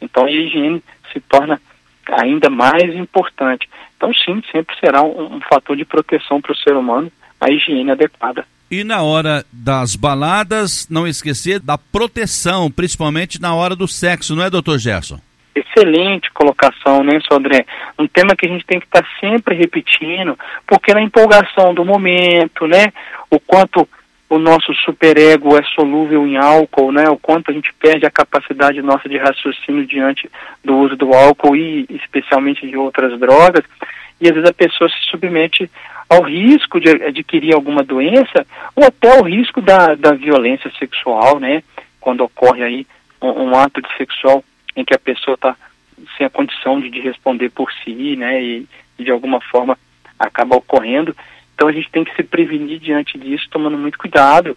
Então 0.00 0.24
a 0.24 0.30
higiene 0.30 0.82
se 1.12 1.20
torna 1.20 1.60
ainda 2.06 2.48
mais 2.48 2.94
importante. 2.94 3.68
Então 3.96 4.12
sim, 4.14 4.42
sempre 4.52 4.76
será 4.78 5.02
um, 5.02 5.36
um 5.36 5.40
fator 5.40 5.76
de 5.76 5.84
proteção 5.84 6.40
para 6.40 6.52
o 6.52 6.56
ser 6.56 6.74
humano 6.76 7.10
a 7.40 7.50
higiene 7.50 7.90
adequada. 7.90 8.44
E 8.70 8.84
na 8.84 9.02
hora 9.02 9.44
das 9.50 9.96
baladas, 9.96 10.86
não 10.90 11.06
esquecer 11.06 11.58
da 11.58 11.78
proteção, 11.78 12.70
principalmente 12.70 13.40
na 13.40 13.54
hora 13.54 13.74
do 13.74 13.88
sexo, 13.88 14.36
não 14.36 14.44
é, 14.44 14.50
doutor 14.50 14.78
Gerson? 14.78 15.18
Excelente 15.78 16.30
colocação, 16.32 17.02
né, 17.02 17.20
Sodré? 17.20 17.64
Um 17.98 18.06
tema 18.06 18.34
que 18.36 18.46
a 18.46 18.48
gente 18.48 18.66
tem 18.66 18.80
que 18.80 18.86
estar 18.86 19.02
tá 19.02 19.08
sempre 19.20 19.54
repetindo, 19.54 20.38
porque 20.66 20.92
na 20.92 21.02
empolgação 21.02 21.72
do 21.72 21.84
momento, 21.84 22.66
né, 22.66 22.92
o 23.30 23.38
quanto 23.38 23.88
o 24.28 24.38
nosso 24.38 24.74
superego 24.84 25.56
é 25.56 25.62
solúvel 25.74 26.26
em 26.26 26.36
álcool, 26.36 26.92
né, 26.92 27.08
o 27.08 27.16
quanto 27.16 27.50
a 27.50 27.54
gente 27.54 27.72
perde 27.74 28.04
a 28.04 28.10
capacidade 28.10 28.82
nossa 28.82 29.08
de 29.08 29.16
raciocínio 29.16 29.86
diante 29.86 30.30
do 30.62 30.76
uso 30.76 30.96
do 30.96 31.14
álcool 31.14 31.56
e 31.56 31.86
especialmente 31.88 32.66
de 32.66 32.76
outras 32.76 33.18
drogas, 33.18 33.64
e 34.20 34.28
às 34.28 34.34
vezes 34.34 34.50
a 34.50 34.52
pessoa 34.52 34.90
se 34.90 35.10
submete 35.10 35.70
ao 36.10 36.22
risco 36.22 36.80
de 36.80 36.90
adquirir 36.90 37.54
alguma 37.54 37.82
doença 37.82 38.46
ou 38.74 38.84
até 38.84 39.16
ao 39.16 39.22
risco 39.22 39.60
da, 39.60 39.94
da 39.94 40.12
violência 40.12 40.70
sexual, 40.78 41.38
né, 41.38 41.62
quando 42.00 42.22
ocorre 42.22 42.62
aí 42.62 42.86
um, 43.22 43.44
um 43.44 43.56
ato 43.56 43.80
de 43.80 43.88
sexual 43.96 44.44
em 44.76 44.84
que 44.84 44.94
a 44.94 44.98
pessoa 44.98 45.34
está 45.34 45.56
sem 46.16 46.26
a 46.26 46.30
condição 46.30 46.80
de, 46.80 46.90
de, 46.90 47.00
responder 47.00 47.50
por 47.50 47.70
si, 47.72 48.16
né, 48.16 48.42
e, 48.42 48.66
e 48.98 49.04
de 49.04 49.10
alguma 49.10 49.40
forma 49.40 49.78
acaba 50.18 50.56
ocorrendo. 50.56 51.14
Então 51.54 51.68
a 51.68 51.72
gente 51.72 51.90
tem 51.90 52.04
que 52.04 52.14
se 52.14 52.22
prevenir 52.22 52.78
diante 52.78 53.18
disso, 53.18 53.48
tomando 53.50 53.76
muito 53.76 53.98
cuidado, 53.98 54.56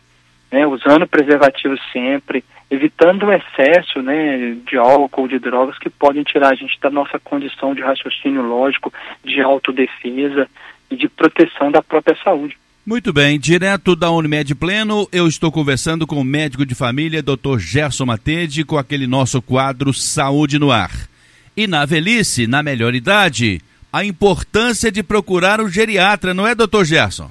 né, 0.51 0.67
usando 0.67 1.07
preservativo 1.07 1.75
sempre, 1.91 2.43
evitando 2.69 3.25
o 3.25 3.33
excesso 3.33 4.01
né, 4.01 4.55
de 4.67 4.77
álcool, 4.77 5.27
de 5.27 5.39
drogas 5.39 5.77
que 5.77 5.89
podem 5.89 6.23
tirar 6.23 6.51
a 6.51 6.55
gente 6.55 6.79
da 6.79 6.89
nossa 6.89 7.19
condição 7.19 7.73
de 7.73 7.81
raciocínio 7.81 8.41
lógico, 8.41 8.93
de 9.23 9.41
autodefesa 9.41 10.47
e 10.89 10.95
de 10.95 11.07
proteção 11.07 11.71
da 11.71 11.81
própria 11.81 12.17
saúde. 12.23 12.57
Muito 12.85 13.13
bem, 13.13 13.39
direto 13.39 13.95
da 13.95 14.09
Unimed 14.09 14.55
Pleno, 14.55 15.07
eu 15.11 15.27
estou 15.27 15.51
conversando 15.51 16.07
com 16.07 16.15
o 16.15 16.23
médico 16.23 16.65
de 16.65 16.73
família, 16.73 17.21
Dr. 17.21 17.59
Gerson 17.59 18.05
Matede, 18.05 18.63
com 18.63 18.75
aquele 18.75 19.05
nosso 19.05 19.39
quadro 19.39 19.93
Saúde 19.93 20.57
no 20.57 20.71
Ar. 20.71 21.10
E 21.61 21.67
na 21.67 21.85
velhice, 21.85 22.47
na 22.47 22.63
melhor 22.63 22.95
idade, 22.95 23.61
a 23.93 24.03
importância 24.03 24.91
de 24.91 25.03
procurar 25.03 25.61
um 25.61 25.69
geriatra, 25.69 26.33
não 26.33 26.47
é, 26.47 26.55
doutor 26.55 26.83
Gerson? 26.83 27.29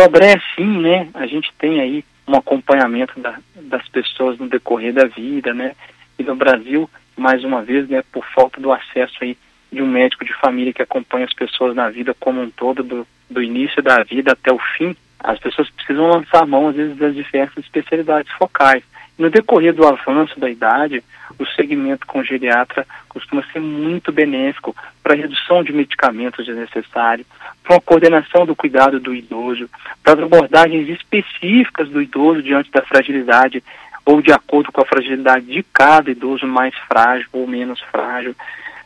Sobre 0.00 0.24
é 0.24 0.40
sim, 0.54 0.80
né? 0.80 1.08
A 1.12 1.26
gente 1.26 1.52
tem 1.58 1.80
aí 1.80 2.04
um 2.28 2.36
acompanhamento 2.36 3.18
da, 3.18 3.40
das 3.62 3.88
pessoas 3.88 4.38
no 4.38 4.48
decorrer 4.48 4.94
da 4.94 5.06
vida, 5.06 5.52
né? 5.52 5.74
E 6.16 6.22
no 6.22 6.36
Brasil, 6.36 6.88
mais 7.16 7.42
uma 7.42 7.60
vez, 7.60 7.88
né, 7.88 8.04
por 8.12 8.24
falta 8.32 8.60
do 8.60 8.70
acesso 8.72 9.16
aí 9.22 9.36
de 9.72 9.82
um 9.82 9.88
médico 9.88 10.24
de 10.24 10.32
família 10.34 10.72
que 10.72 10.82
acompanha 10.82 11.24
as 11.24 11.34
pessoas 11.34 11.74
na 11.74 11.90
vida 11.90 12.14
como 12.20 12.40
um 12.40 12.50
todo, 12.50 12.84
do, 12.84 13.04
do 13.28 13.42
início 13.42 13.82
da 13.82 14.04
vida 14.04 14.30
até 14.30 14.52
o 14.52 14.60
fim, 14.78 14.94
as 15.18 15.40
pessoas 15.40 15.68
precisam 15.70 16.06
lançar 16.06 16.46
mão, 16.46 16.68
às 16.68 16.76
vezes, 16.76 16.96
das 16.96 17.16
diversas 17.16 17.64
especialidades 17.64 18.30
focais. 18.38 18.84
No 19.18 19.30
decorrer 19.30 19.72
do 19.72 19.86
avanço 19.86 20.38
da 20.38 20.50
idade, 20.50 21.02
o 21.38 21.46
segmento 21.46 22.06
com 22.06 22.22
geriatra 22.22 22.86
costuma 23.08 23.42
ser 23.52 23.60
muito 23.60 24.12
benéfico 24.12 24.76
para 25.02 25.14
a 25.14 25.16
redução 25.16 25.64
de 25.64 25.72
medicamentos 25.72 26.44
desnecessários, 26.44 27.26
para 27.64 27.76
a 27.76 27.80
coordenação 27.80 28.44
do 28.44 28.54
cuidado 28.54 29.00
do 29.00 29.14
idoso, 29.14 29.70
para 30.02 30.14
as 30.14 30.20
abordagens 30.20 30.88
específicas 30.88 31.88
do 31.88 32.02
idoso 32.02 32.42
diante 32.42 32.70
da 32.70 32.82
fragilidade 32.82 33.62
ou 34.04 34.20
de 34.20 34.32
acordo 34.32 34.70
com 34.70 34.82
a 34.82 34.86
fragilidade 34.86 35.46
de 35.46 35.62
cada 35.72 36.10
idoso 36.10 36.46
mais 36.46 36.74
frágil 36.86 37.26
ou 37.32 37.46
menos 37.46 37.80
frágil, 37.90 38.36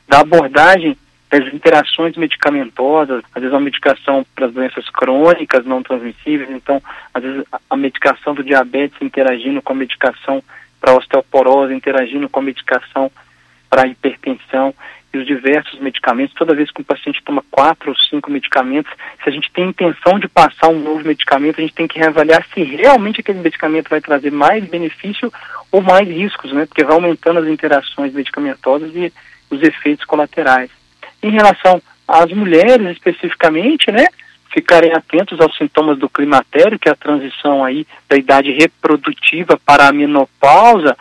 da 0.08 0.20
abordagem 0.20 0.96
das 1.30 1.54
interações 1.54 2.16
medicamentosas, 2.16 3.22
às 3.32 3.40
vezes 3.40 3.52
uma 3.52 3.60
medicação 3.60 4.26
para 4.34 4.46
as 4.46 4.52
doenças 4.52 4.88
crônicas 4.90 5.64
não 5.64 5.82
transmissíveis, 5.82 6.50
então, 6.50 6.82
às 7.14 7.22
vezes 7.22 7.44
a 7.68 7.76
medicação 7.76 8.34
do 8.34 8.42
diabetes 8.42 9.00
interagindo 9.00 9.62
com 9.62 9.72
a 9.72 9.76
medicação 9.76 10.42
para 10.80 10.96
osteoporose, 10.96 11.72
interagindo 11.72 12.28
com 12.28 12.40
a 12.40 12.42
medicação 12.42 13.10
para 13.68 13.86
hipertensão 13.86 14.74
e 15.14 15.18
os 15.18 15.26
diversos 15.26 15.78
medicamentos. 15.78 16.34
Toda 16.34 16.54
vez 16.54 16.70
que 16.72 16.80
um 16.80 16.84
paciente 16.84 17.22
toma 17.24 17.44
quatro 17.48 17.90
ou 17.90 17.96
cinco 17.96 18.30
medicamentos, 18.30 18.92
se 19.22 19.28
a 19.28 19.32
gente 19.32 19.52
tem 19.52 19.68
intenção 19.68 20.18
de 20.18 20.26
passar 20.26 20.68
um 20.68 20.80
novo 20.80 21.06
medicamento, 21.06 21.58
a 21.58 21.62
gente 21.62 21.74
tem 21.74 21.86
que 21.86 21.98
reavaliar 21.98 22.44
se 22.52 22.62
realmente 22.62 23.20
aquele 23.20 23.40
medicamento 23.40 23.88
vai 23.88 24.00
trazer 24.00 24.32
mais 24.32 24.64
benefício 24.64 25.32
ou 25.70 25.80
mais 25.80 26.08
riscos, 26.08 26.52
né? 26.52 26.66
Porque 26.66 26.82
vai 26.82 26.94
aumentando 26.94 27.38
as 27.38 27.46
interações 27.46 28.12
medicamentosas 28.12 28.90
e 28.96 29.12
os 29.48 29.62
efeitos 29.62 30.04
colaterais. 30.04 30.79
Em 31.22 31.30
relação 31.30 31.80
às 32.06 32.30
mulheres 32.32 32.90
especificamente, 32.90 33.90
né, 33.90 34.06
ficarem 34.52 34.92
atentos 34.92 35.40
aos 35.40 35.56
sintomas 35.56 35.98
do 35.98 36.08
climatério, 36.08 36.78
que 36.78 36.88
é 36.88 36.92
a 36.92 36.96
transição 36.96 37.64
aí 37.64 37.86
da 38.08 38.16
idade 38.16 38.50
reprodutiva 38.52 39.58
para 39.64 39.88
a 39.88 39.92
menopausa, 39.92 40.96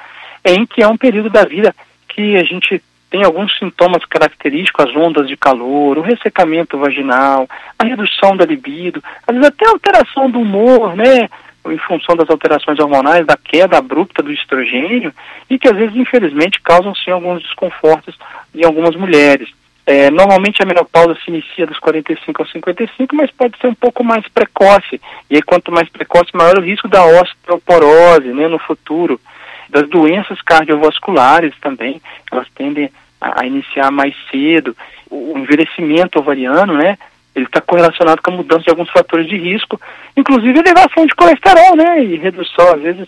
em 0.45 0.65
que 0.65 0.81
é 0.81 0.87
um 0.87 0.97
período 0.97 1.29
da 1.29 1.45
vida 1.45 1.75
que 2.07 2.37
a 2.37 2.43
gente 2.43 2.81
tem 3.09 3.23
alguns 3.23 3.57
sintomas 3.57 4.05
característicos, 4.05 4.85
as 4.85 4.95
ondas 4.95 5.27
de 5.27 5.35
calor, 5.35 5.97
o 5.97 6.01
ressecamento 6.01 6.77
vaginal, 6.77 7.47
a 7.77 7.83
redução 7.83 8.37
da 8.37 8.45
libido, 8.45 9.03
às 9.25 9.35
vezes 9.35 9.49
até 9.49 9.67
alteração 9.67 10.29
do 10.29 10.39
humor, 10.39 10.95
né, 10.95 11.27
em 11.67 11.77
função 11.79 12.15
das 12.15 12.29
alterações 12.29 12.79
hormonais, 12.79 13.25
da 13.25 13.35
queda 13.35 13.77
abrupta 13.77 14.21
do 14.21 14.31
estrogênio, 14.31 15.13
e 15.49 15.57
que 15.57 15.67
às 15.67 15.75
vezes, 15.75 15.95
infelizmente, 15.95 16.61
causam 16.61 16.93
sim 16.95 17.09
alguns 17.11 17.41
desconfortos 17.41 18.15
em 18.53 18.63
algumas 18.63 18.95
mulheres. 18.95 19.49
É, 19.89 20.11
normalmente 20.11 20.61
a 20.61 20.67
menopausa 20.67 21.15
se 21.15 21.31
inicia 21.31 21.65
dos 21.65 21.79
45 21.79 22.43
aos 22.43 22.51
55, 22.51 23.15
mas 23.15 23.31
pode 23.31 23.57
ser 23.57 23.65
um 23.65 23.73
pouco 23.73 24.03
mais 24.03 24.23
precoce. 24.27 25.01
E 25.27 25.35
aí, 25.35 25.41
quanto 25.41 25.71
mais 25.71 25.89
precoce, 25.89 26.29
maior 26.31 26.59
o 26.59 26.61
risco 26.61 26.87
da 26.87 27.03
osteoporose 27.03 28.27
né, 28.27 28.47
no 28.47 28.59
futuro. 28.59 29.19
Das 29.67 29.89
doenças 29.89 30.39
cardiovasculares 30.43 31.55
também, 31.59 31.99
elas 32.31 32.45
tendem 32.53 32.91
a, 33.19 33.43
iniciar 33.47 33.89
mais 33.89 34.13
cedo. 34.29 34.77
O, 35.09 35.35
envelhecimento 35.39 36.19
ovariano, 36.19 36.73
né, 36.73 36.95
ele 37.35 37.45
está 37.45 37.59
correlacionado 37.59 38.21
com 38.21 38.31
a 38.31 38.37
mudança 38.37 38.65
de 38.65 38.69
alguns 38.69 38.91
fatores 38.91 39.27
de 39.27 39.37
risco, 39.37 39.81
inclusive 40.15 40.59
elevação 40.59 41.07
de 41.07 41.15
colesterol, 41.15 41.75
né, 41.75 42.03
e 42.03 42.15
redução, 42.15 42.75
às 42.75 42.81
vezes, 42.83 43.07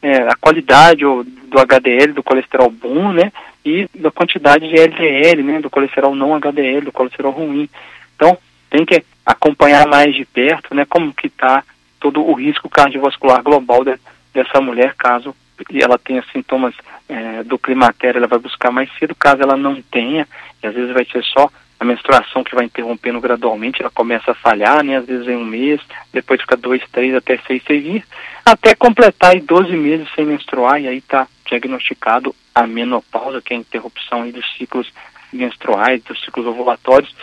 é, 0.00 0.18
a 0.18 0.36
qualidade 0.40 1.00
do 1.00 1.58
HDL, 1.58 2.12
do 2.12 2.22
colesterol 2.22 2.70
bom, 2.70 3.12
né, 3.12 3.32
e 3.64 3.88
da 3.94 4.10
quantidade 4.10 4.68
de 4.68 4.78
LDL, 4.78 5.42
né, 5.42 5.60
do 5.60 5.70
colesterol 5.70 6.14
não 6.14 6.34
HDL, 6.34 6.86
do 6.86 6.92
colesterol 6.92 7.32
ruim. 7.32 7.68
Então, 8.16 8.36
tem 8.70 8.84
que 8.84 9.02
acompanhar 9.24 9.86
mais 9.86 10.14
de 10.14 10.24
perto, 10.24 10.74
né, 10.74 10.84
como 10.88 11.12
que 11.12 11.26
está 11.26 11.62
todo 11.98 12.24
o 12.24 12.32
risco 12.32 12.68
cardiovascular 12.68 13.42
global 13.42 13.84
de, 13.84 13.98
dessa 14.32 14.60
mulher, 14.60 14.94
caso 14.96 15.34
ela 15.74 15.98
tenha 15.98 16.24
sintomas 16.32 16.74
é, 17.06 17.42
do 17.42 17.58
climatério, 17.58 18.18
ela 18.18 18.26
vai 18.26 18.38
buscar 18.38 18.70
mais 18.70 18.90
cedo, 18.98 19.14
caso 19.14 19.42
ela 19.42 19.56
não 19.56 19.80
tenha, 19.82 20.26
e 20.62 20.66
às 20.66 20.74
vezes 20.74 20.92
vai 20.92 21.04
ser 21.04 21.22
só 21.24 21.50
a 21.78 21.84
menstruação 21.84 22.42
que 22.44 22.54
vai 22.54 22.64
interrompendo 22.64 23.20
gradualmente, 23.20 23.80
ela 23.80 23.90
começa 23.90 24.30
a 24.30 24.34
falhar, 24.34 24.82
né, 24.82 24.96
às 24.96 25.06
vezes 25.06 25.28
em 25.28 25.36
um 25.36 25.44
mês, 25.44 25.80
depois 26.12 26.40
fica 26.40 26.56
dois, 26.56 26.82
três, 26.90 27.14
até 27.14 27.38
seis, 27.46 27.62
seis 27.66 28.02
até 28.44 28.74
completar 28.74 29.32
aí 29.32 29.40
12 29.40 29.76
meses 29.76 30.08
sem 30.14 30.24
menstruar, 30.24 30.80
e 30.80 30.88
aí 30.88 30.98
está 30.98 31.26
diagnosticado 31.46 32.34
a 32.54 32.66
menopausa, 32.66 33.40
que 33.40 33.54
é 33.54 33.56
a 33.56 33.60
interrupção 33.60 34.28
dos 34.30 34.44
ciclos 34.56 34.92
menstruais, 35.32 36.02
dos 36.02 36.20
ciclos 36.22 36.46
ovulatórios. 36.46 37.14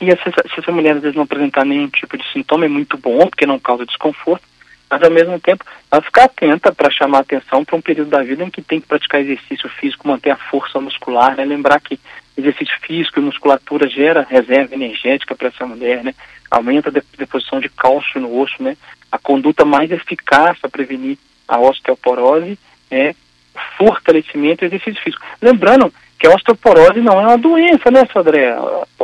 E 0.00 0.06
se, 0.10 0.52
se 0.54 0.60
essa 0.60 0.72
mulher 0.72 0.96
às 0.96 1.02
vezes 1.02 1.16
não 1.16 1.24
apresentar 1.24 1.64
nenhum 1.64 1.88
tipo 1.88 2.16
de 2.16 2.32
sintoma, 2.32 2.64
é 2.64 2.68
muito 2.68 2.96
bom, 2.96 3.26
porque 3.26 3.46
não 3.46 3.58
causa 3.58 3.86
desconforto, 3.86 4.44
mas 4.90 5.02
ao 5.02 5.10
mesmo 5.10 5.38
tempo 5.40 5.64
ela 5.90 6.02
ficar 6.02 6.24
atenta 6.24 6.72
para 6.72 6.90
chamar 6.90 7.20
atenção 7.20 7.64
para 7.64 7.76
um 7.76 7.80
período 7.80 8.10
da 8.10 8.22
vida 8.22 8.44
em 8.44 8.50
que 8.50 8.62
tem 8.62 8.80
que 8.80 8.86
praticar 8.86 9.20
exercício 9.20 9.68
físico, 9.68 10.08
manter 10.08 10.30
a 10.30 10.36
força 10.36 10.80
muscular, 10.80 11.36
né? 11.36 11.44
Lembrar 11.44 11.80
que 11.80 11.98
exercício 12.36 12.78
físico 12.80 13.18
e 13.18 13.22
musculatura 13.22 13.88
gera 13.88 14.26
reserva 14.28 14.74
energética 14.74 15.34
para 15.34 15.48
essa 15.48 15.66
mulher, 15.66 16.04
né? 16.04 16.14
Aumenta 16.50 16.88
a 16.88 17.02
deposição 17.18 17.60
de 17.60 17.68
cálcio 17.68 18.20
no 18.20 18.40
osso, 18.40 18.62
né? 18.62 18.76
A 19.10 19.18
conduta 19.18 19.64
mais 19.64 19.90
eficaz 19.90 20.58
para 20.58 20.70
prevenir 20.70 21.18
a 21.46 21.58
osteoporose 21.58 22.58
é 22.90 23.14
fortalecimento 23.76 24.64
e 24.64 24.66
exercício 24.66 25.02
físico. 25.02 25.24
Lembrando 25.40 25.92
que 26.18 26.26
a 26.26 26.34
osteoporose 26.34 27.00
não 27.00 27.20
é 27.20 27.26
uma 27.26 27.38
doença, 27.38 27.90
né, 27.90 28.06
Sodré? 28.12 28.56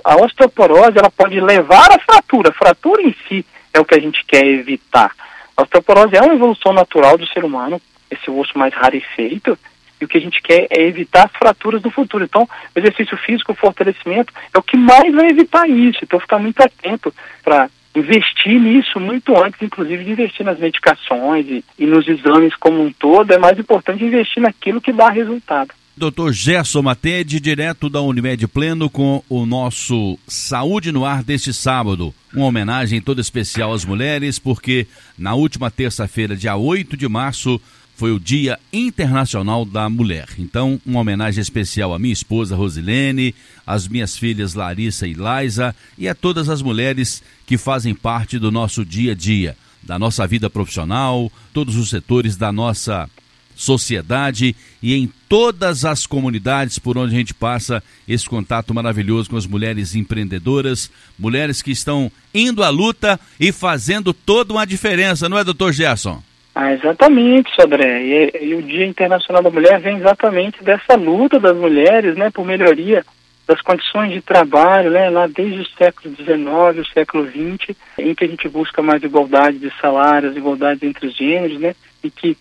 A 0.05 0.17
osteoporose 0.17 0.99
ela 0.99 1.11
pode 1.11 1.41
levar 1.41 1.93
à 1.93 1.99
fratura. 1.99 2.51
A 2.51 2.55
fratura 2.55 3.03
em 3.03 3.15
si 3.29 3.45
é 3.73 3.81
o 3.81 3.85
que 3.85 3.95
a 3.95 4.01
gente 4.01 4.25
quer 4.25 4.45
evitar. 4.45 5.13
A 5.57 5.63
osteoporose 5.63 6.17
é 6.17 6.21
uma 6.21 6.35
evolução 6.35 6.73
natural 6.73 7.17
do 7.17 7.27
ser 7.29 7.45
humano, 7.45 7.81
esse 8.11 8.31
osso 8.31 8.59
mais 8.59 8.75
rarefeito, 8.75 9.57
e 10.01 10.05
o 10.05 10.09
que 10.09 10.19
a 10.19 10.21
gente 10.21 10.43
quer 10.43 10.67
é 10.71 10.83
evitar 10.83 11.27
as 11.27 11.33
fraturas 11.33 11.81
do 11.81 11.91
futuro. 11.91 12.25
Então, 12.25 12.49
o 12.75 12.79
exercício 12.79 13.17
físico, 13.17 13.53
o 13.53 13.57
fortalecimento, 13.57 14.33
é 14.53 14.59
o 14.59 14.63
que 14.63 14.77
mais 14.77 15.15
vai 15.15 15.29
evitar 15.29 15.69
isso. 15.69 16.01
Então, 16.03 16.19
ficar 16.19 16.39
muito 16.39 16.61
atento 16.61 17.15
para 17.43 17.71
investir 17.95 18.61
nisso 18.61 18.99
muito 18.99 19.37
antes, 19.43 19.61
inclusive, 19.63 20.05
de 20.05 20.13
investir 20.13 20.45
nas 20.45 20.59
medicações 20.59 21.47
e, 21.49 21.65
e 21.79 21.87
nos 21.87 22.07
exames 22.09 22.55
como 22.57 22.83
um 22.83 22.93
todo. 22.93 23.31
É 23.33 23.39
mais 23.39 23.59
importante 23.59 24.05
investir 24.05 24.43
naquilo 24.43 24.81
que 24.81 24.93
dá 24.93 25.09
resultado. 25.11 25.71
Dr. 25.97 26.33
Gerson 26.33 26.83
Matede, 26.83 27.39
direto 27.39 27.89
da 27.89 28.01
Unimed 28.01 28.49
Pleno, 28.49 28.91
com 28.91 29.23
o 29.29 29.47
nosso 29.47 30.19
Saúde 30.27 30.91
no 30.91 31.05
Ar 31.05 31.23
deste 31.23 31.53
sábado. 31.53 32.13
Uma 32.35 32.47
homenagem 32.47 33.01
toda 33.01 33.21
especial 33.21 33.73
às 33.73 33.85
mulheres, 33.85 34.37
porque 34.37 34.89
na 35.17 35.35
última 35.35 35.71
terça-feira, 35.71 36.35
dia 36.35 36.57
8 36.57 36.97
de 36.97 37.09
março, 37.09 37.61
foi 37.97 38.13
o 38.13 38.19
Dia 38.19 38.59
Internacional 38.73 39.65
da 39.65 39.89
Mulher. 39.89 40.29
Então, 40.39 40.81
uma 40.85 41.01
homenagem 41.01 41.41
especial 41.41 41.95
à 41.95 41.99
minha 41.99 42.13
esposa 42.13 42.57
Rosilene, 42.57 43.35
às 43.67 43.87
minhas 43.87 44.17
filhas 44.17 44.55
Larissa 44.55 45.07
e 45.07 45.15
Liza 45.15 45.75
e 45.97 46.09
a 46.09 46.15
todas 46.15 46.49
as 46.49 46.61
mulheres 46.61 47.23
que 47.47 47.57
fazem 47.57 47.95
parte 47.95 48.39
do 48.39 48.51
nosso 48.51 48.85
dia 48.85 49.13
a 49.13 49.15
dia, 49.15 49.57
da 49.83 49.99
nossa 49.99 50.27
vida 50.27 50.51
profissional, 50.51 51.31
todos 51.53 51.77
os 51.77 51.91
setores 51.91 52.37
da 52.37 52.51
nossa 52.51 53.09
sociedade 53.55 54.57
e 54.83 54.95
em 54.95 55.09
todas 55.29 55.85
as 55.85 56.07
comunidades 56.07 56.79
por 56.79 56.99
onde 56.99 57.15
a 57.15 57.19
gente 57.19 57.33
passa 57.33 57.83
esse 58.09 58.27
contato 58.29 58.75
maravilhoso 58.75 59.31
com 59.31 59.37
as 59.37 59.47
mulheres 59.47 59.95
empreendedoras, 59.95 60.91
mulheres 61.17 61.63
que 61.63 61.71
estão 61.71 62.11
indo 62.35 62.65
à 62.65 62.69
luta 62.69 63.19
e 63.39 63.53
fazendo 63.53 64.13
toda 64.13 64.53
uma 64.53 64.67
diferença, 64.67 65.29
não 65.29 65.39
é, 65.39 65.45
doutor 65.45 65.73
Gerson? 65.73 66.21
Ah, 66.55 66.73
exatamente, 66.73 67.53
Sodré. 67.55 68.03
E, 68.03 68.47
e, 68.47 68.55
o 68.55 68.63
Dia 68.63 68.87
Internacional 68.87 69.43
da 69.43 69.51
Mulher 69.51 69.81
vem 69.81 69.97
exatamente 69.97 70.63
dessa 70.63 70.95
luta 70.95 71.41
das 71.41 71.57
mulheres, 71.57 72.17
né, 72.17 72.31
por 72.31 72.47
melhoria 72.47 73.05
das 73.47 73.61
condições 73.61 74.13
de 74.13 74.23
trabalho, 74.23 74.91
né, 74.91 75.11
lá 75.11 75.27
desde 75.27 75.61
o 75.61 75.69
século 75.77 76.15
XIX, 76.15 76.79
o 76.79 76.93
século 76.93 77.27
XX, 77.27 77.77
em 77.99 78.15
que 78.15 78.25
a 78.25 78.29
gente 78.29 78.49
busca 78.49 78.81
mais 78.81 79.03
igualdade 79.03 79.59
de 79.59 79.71
salários, 79.81 80.37
igualdade 80.37 80.87
entre 80.87 81.09
os 81.09 81.17
gêneros, 81.17 81.59
né, 81.59 81.75
e 82.03 82.11
que 82.11 82.39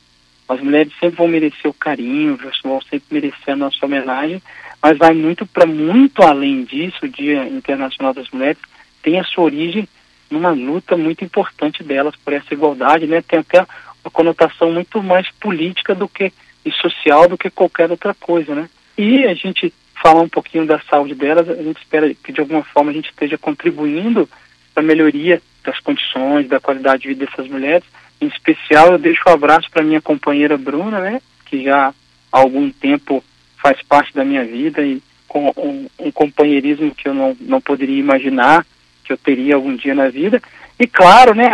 as 0.47 0.62
mulheres 0.62 0.93
sempre 0.99 1.17
vão 1.17 1.28
merecer 1.28 1.69
o 1.69 1.73
carinho, 1.73 2.38
vão 2.63 2.82
sempre 2.82 3.06
merecer 3.12 3.54
a 3.54 3.56
nossa 3.56 3.86
homenagem, 3.86 4.41
mas 4.82 4.97
vai 4.97 5.13
muito 5.13 5.45
para 5.45 5.65
muito 5.65 6.21
além 6.21 6.65
disso. 6.65 7.06
O 7.06 7.10
Dia 7.10 7.47
Internacional 7.47 8.13
das 8.13 8.30
Mulheres 8.30 8.58
tem 9.02 9.19
a 9.19 9.23
sua 9.23 9.45
origem 9.45 9.88
numa 10.30 10.52
luta 10.52 10.97
muito 10.97 11.23
importante 11.23 11.84
delas 11.84 12.15
por 12.17 12.34
essa 12.34 12.54
igualdade, 12.54 13.08
né? 13.08 13.21
Tem 13.21 13.39
até 13.39 13.65
uma 14.03 14.11
conotação 14.11 14.71
muito 14.71 15.01
mais 15.01 15.29
política 15.39 15.95
do 15.95 16.07
que 16.07 16.31
e 16.65 16.71
social 16.71 17.27
do 17.27 17.37
que 17.37 17.49
qualquer 17.49 17.91
outra 17.91 18.13
coisa, 18.13 18.55
né? 18.55 18.69
E 18.97 19.25
a 19.25 19.33
gente 19.33 19.73
falar 20.01 20.21
um 20.21 20.29
pouquinho 20.29 20.65
da 20.65 20.79
saúde 20.79 21.15
delas, 21.15 21.49
a 21.49 21.55
gente 21.55 21.77
espera 21.77 22.13
que 22.13 22.31
de 22.31 22.39
alguma 22.39 22.63
forma 22.63 22.91
a 22.91 22.93
gente 22.93 23.09
esteja 23.09 23.37
contribuindo 23.37 24.29
para 24.73 24.83
a 24.83 24.85
melhoria 24.85 25.41
das 25.63 25.79
condições, 25.79 26.47
da 26.47 26.59
qualidade 26.59 27.03
de 27.03 27.09
vida 27.09 27.25
dessas 27.25 27.47
mulheres. 27.47 27.83
Em 28.19 28.27
especial, 28.27 28.91
eu 28.91 28.97
deixo 28.97 29.21
um 29.27 29.31
abraço 29.31 29.69
para 29.69 29.83
minha 29.83 30.01
companheira 30.01 30.57
Bruna, 30.57 30.99
né? 30.99 31.21
Que 31.45 31.63
já 31.63 31.89
há 31.89 31.93
algum 32.31 32.69
tempo 32.71 33.23
faz 33.61 33.81
parte 33.83 34.13
da 34.13 34.25
minha 34.25 34.43
vida 34.43 34.81
e 34.81 35.01
com 35.27 35.51
um, 35.57 35.87
um 35.99 36.11
companheirismo 36.11 36.93
que 36.93 37.07
eu 37.07 37.13
não, 37.13 37.35
não 37.39 37.61
poderia 37.61 37.99
imaginar 37.99 38.65
que 39.03 39.11
eu 39.11 39.17
teria 39.17 39.55
algum 39.55 39.75
dia 39.75 39.95
na 39.95 40.09
vida. 40.09 40.41
E 40.79 40.87
claro, 40.87 41.33
né, 41.33 41.49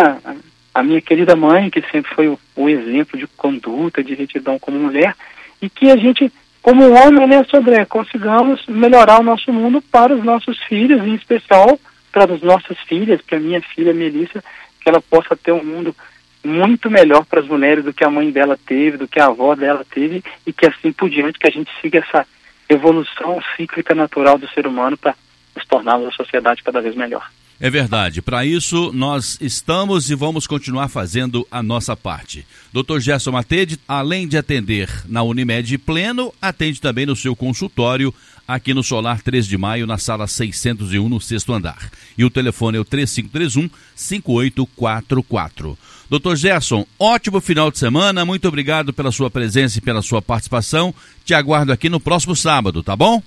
a 0.79 0.83
minha 0.83 1.01
querida 1.01 1.35
mãe, 1.35 1.69
que 1.69 1.81
sempre 1.91 2.13
foi 2.15 2.37
o, 2.55 2.69
exemplo 2.69 3.19
de 3.19 3.27
conduta, 3.27 4.03
de 4.03 4.13
retidão 4.13 4.57
como 4.57 4.79
mulher, 4.79 5.13
e 5.61 5.69
que 5.69 5.91
a 5.91 5.97
gente, 5.97 6.31
como 6.61 6.89
homem, 6.91 7.27
né, 7.27 7.43
Sodré, 7.43 7.83
consigamos 7.85 8.65
melhorar 8.67 9.19
o 9.19 9.23
nosso 9.23 9.51
mundo 9.51 9.81
para 9.81 10.13
os 10.13 10.23
nossos 10.23 10.57
filhos, 10.63 11.05
em 11.05 11.15
especial 11.15 11.77
para 12.11 12.33
as 12.33 12.41
nossas 12.41 12.77
filhas, 12.87 13.21
para 13.21 13.37
a 13.37 13.41
minha 13.41 13.61
filha 13.61 13.93
Melissa, 13.93 14.43
que 14.81 14.89
ela 14.89 15.01
possa 15.01 15.35
ter 15.35 15.51
um 15.51 15.63
mundo 15.63 15.95
muito 16.43 16.89
melhor 16.89 17.25
para 17.25 17.41
as 17.41 17.47
mulheres 17.47 17.83
do 17.83 17.93
que 17.93 18.05
a 18.05 18.09
mãe 18.09 18.31
dela 18.31 18.57
teve, 18.65 18.97
do 18.97 19.07
que 19.07 19.19
a 19.19 19.25
avó 19.25 19.55
dela 19.55 19.85
teve, 19.89 20.23
e 20.47 20.53
que 20.53 20.65
assim 20.65 20.93
por 20.93 21.09
diante, 21.09 21.37
que 21.37 21.47
a 21.47 21.51
gente 21.51 21.69
siga 21.81 21.99
essa 21.99 22.25
evolução 22.69 23.41
cíclica 23.57 23.93
natural 23.93 24.37
do 24.37 24.47
ser 24.49 24.65
humano 24.65 24.97
para 24.97 25.13
nos 25.53 25.65
tornarmos 25.65 26.05
uma 26.05 26.13
sociedade 26.13 26.63
cada 26.63 26.79
vez 26.79 26.95
melhor. 26.95 27.29
É 27.62 27.69
verdade. 27.69 28.22
Para 28.22 28.45
isso, 28.45 28.93
nós 28.93 29.38
estamos 29.41 30.10
e 30.10 30.15
vamos 30.15 30.48
continuar 30.48 30.88
fazendo 30.88 31.45
a 31.52 31.62
nossa 31.62 31.93
parte. 31.95 32.45
Dr. 32.72 33.00
Gerson 33.00 33.32
Matede, 33.32 33.78
além 33.86 34.30
de 34.30 34.38
atender 34.38 34.89
na 35.08 35.24
Unimed 35.24 35.78
Pleno, 35.80 36.34
atende 36.41 36.80
também 36.80 37.06
no 37.06 37.17
seu 37.17 37.36
consultório 37.36 38.13
aqui 38.48 38.74
no 38.74 38.82
Solar 38.82 39.22
3 39.22 39.45
de 39.45 39.58
Maio, 39.58 39.86
na 39.86 39.98
sala 39.98 40.26
601, 40.26 41.10
no 41.10 41.19
sexto 41.19 41.52
andar. 41.54 41.91
E 42.17 42.24
o 42.24 42.30
telefone 42.30 42.78
é 42.78 42.80
o 42.80 42.86
3531-5844. 42.86 45.78
Dr. 46.10 46.36
Gerson, 46.36 46.86
ótimo 46.98 47.41
final 47.41 47.69
de 47.69 47.78
semana. 47.78 48.24
Muito 48.26 48.48
obrigado 48.48 48.93
pela 48.93 49.12
sua 49.12 49.30
presença 49.30 49.78
e 49.78 49.82
pela 49.82 50.02
sua 50.02 50.22
participação. 50.22 50.95
Te 51.26 51.34
aguardo 51.34 51.74
aqui 51.74 51.89
no 51.89 52.00
próximo 52.00 52.36
sábado, 52.36 52.82
tá 52.82 52.95
bom? 52.95 53.22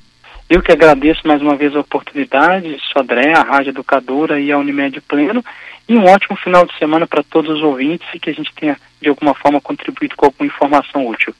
Eu 0.49 0.61
que 0.61 0.73
agradeço 0.73 1.27
mais 1.27 1.41
uma 1.41 1.57
vez 1.57 1.75
a 1.75 1.81
oportunidade, 1.81 2.79
Sodré, 2.93 3.33
a 3.33 3.43
Rádio 3.43 3.71
Educadora 3.71 4.39
e 4.41 4.53
a 4.53 4.59
Unimed 4.59 5.01
Pleno, 5.01 5.45
e 5.89 5.97
um 5.97 6.05
ótimo 6.05 6.37
final 6.37 6.67
de 6.67 6.77
semana 6.79 7.07
para 7.07 7.23
todos 7.23 7.57
os 7.57 7.63
ouvintes 7.63 8.07
e 8.15 8.21
que 8.21 8.31
a 8.31 8.35
gente 8.35 8.53
tenha, 8.55 8.77
de 9.01 9.09
alguma 9.09 9.35
forma, 9.35 9.61
contribuído 9.61 10.17
com 10.17 10.27
alguma 10.27 10.47
informação 10.47 11.07
útil. 11.07 11.35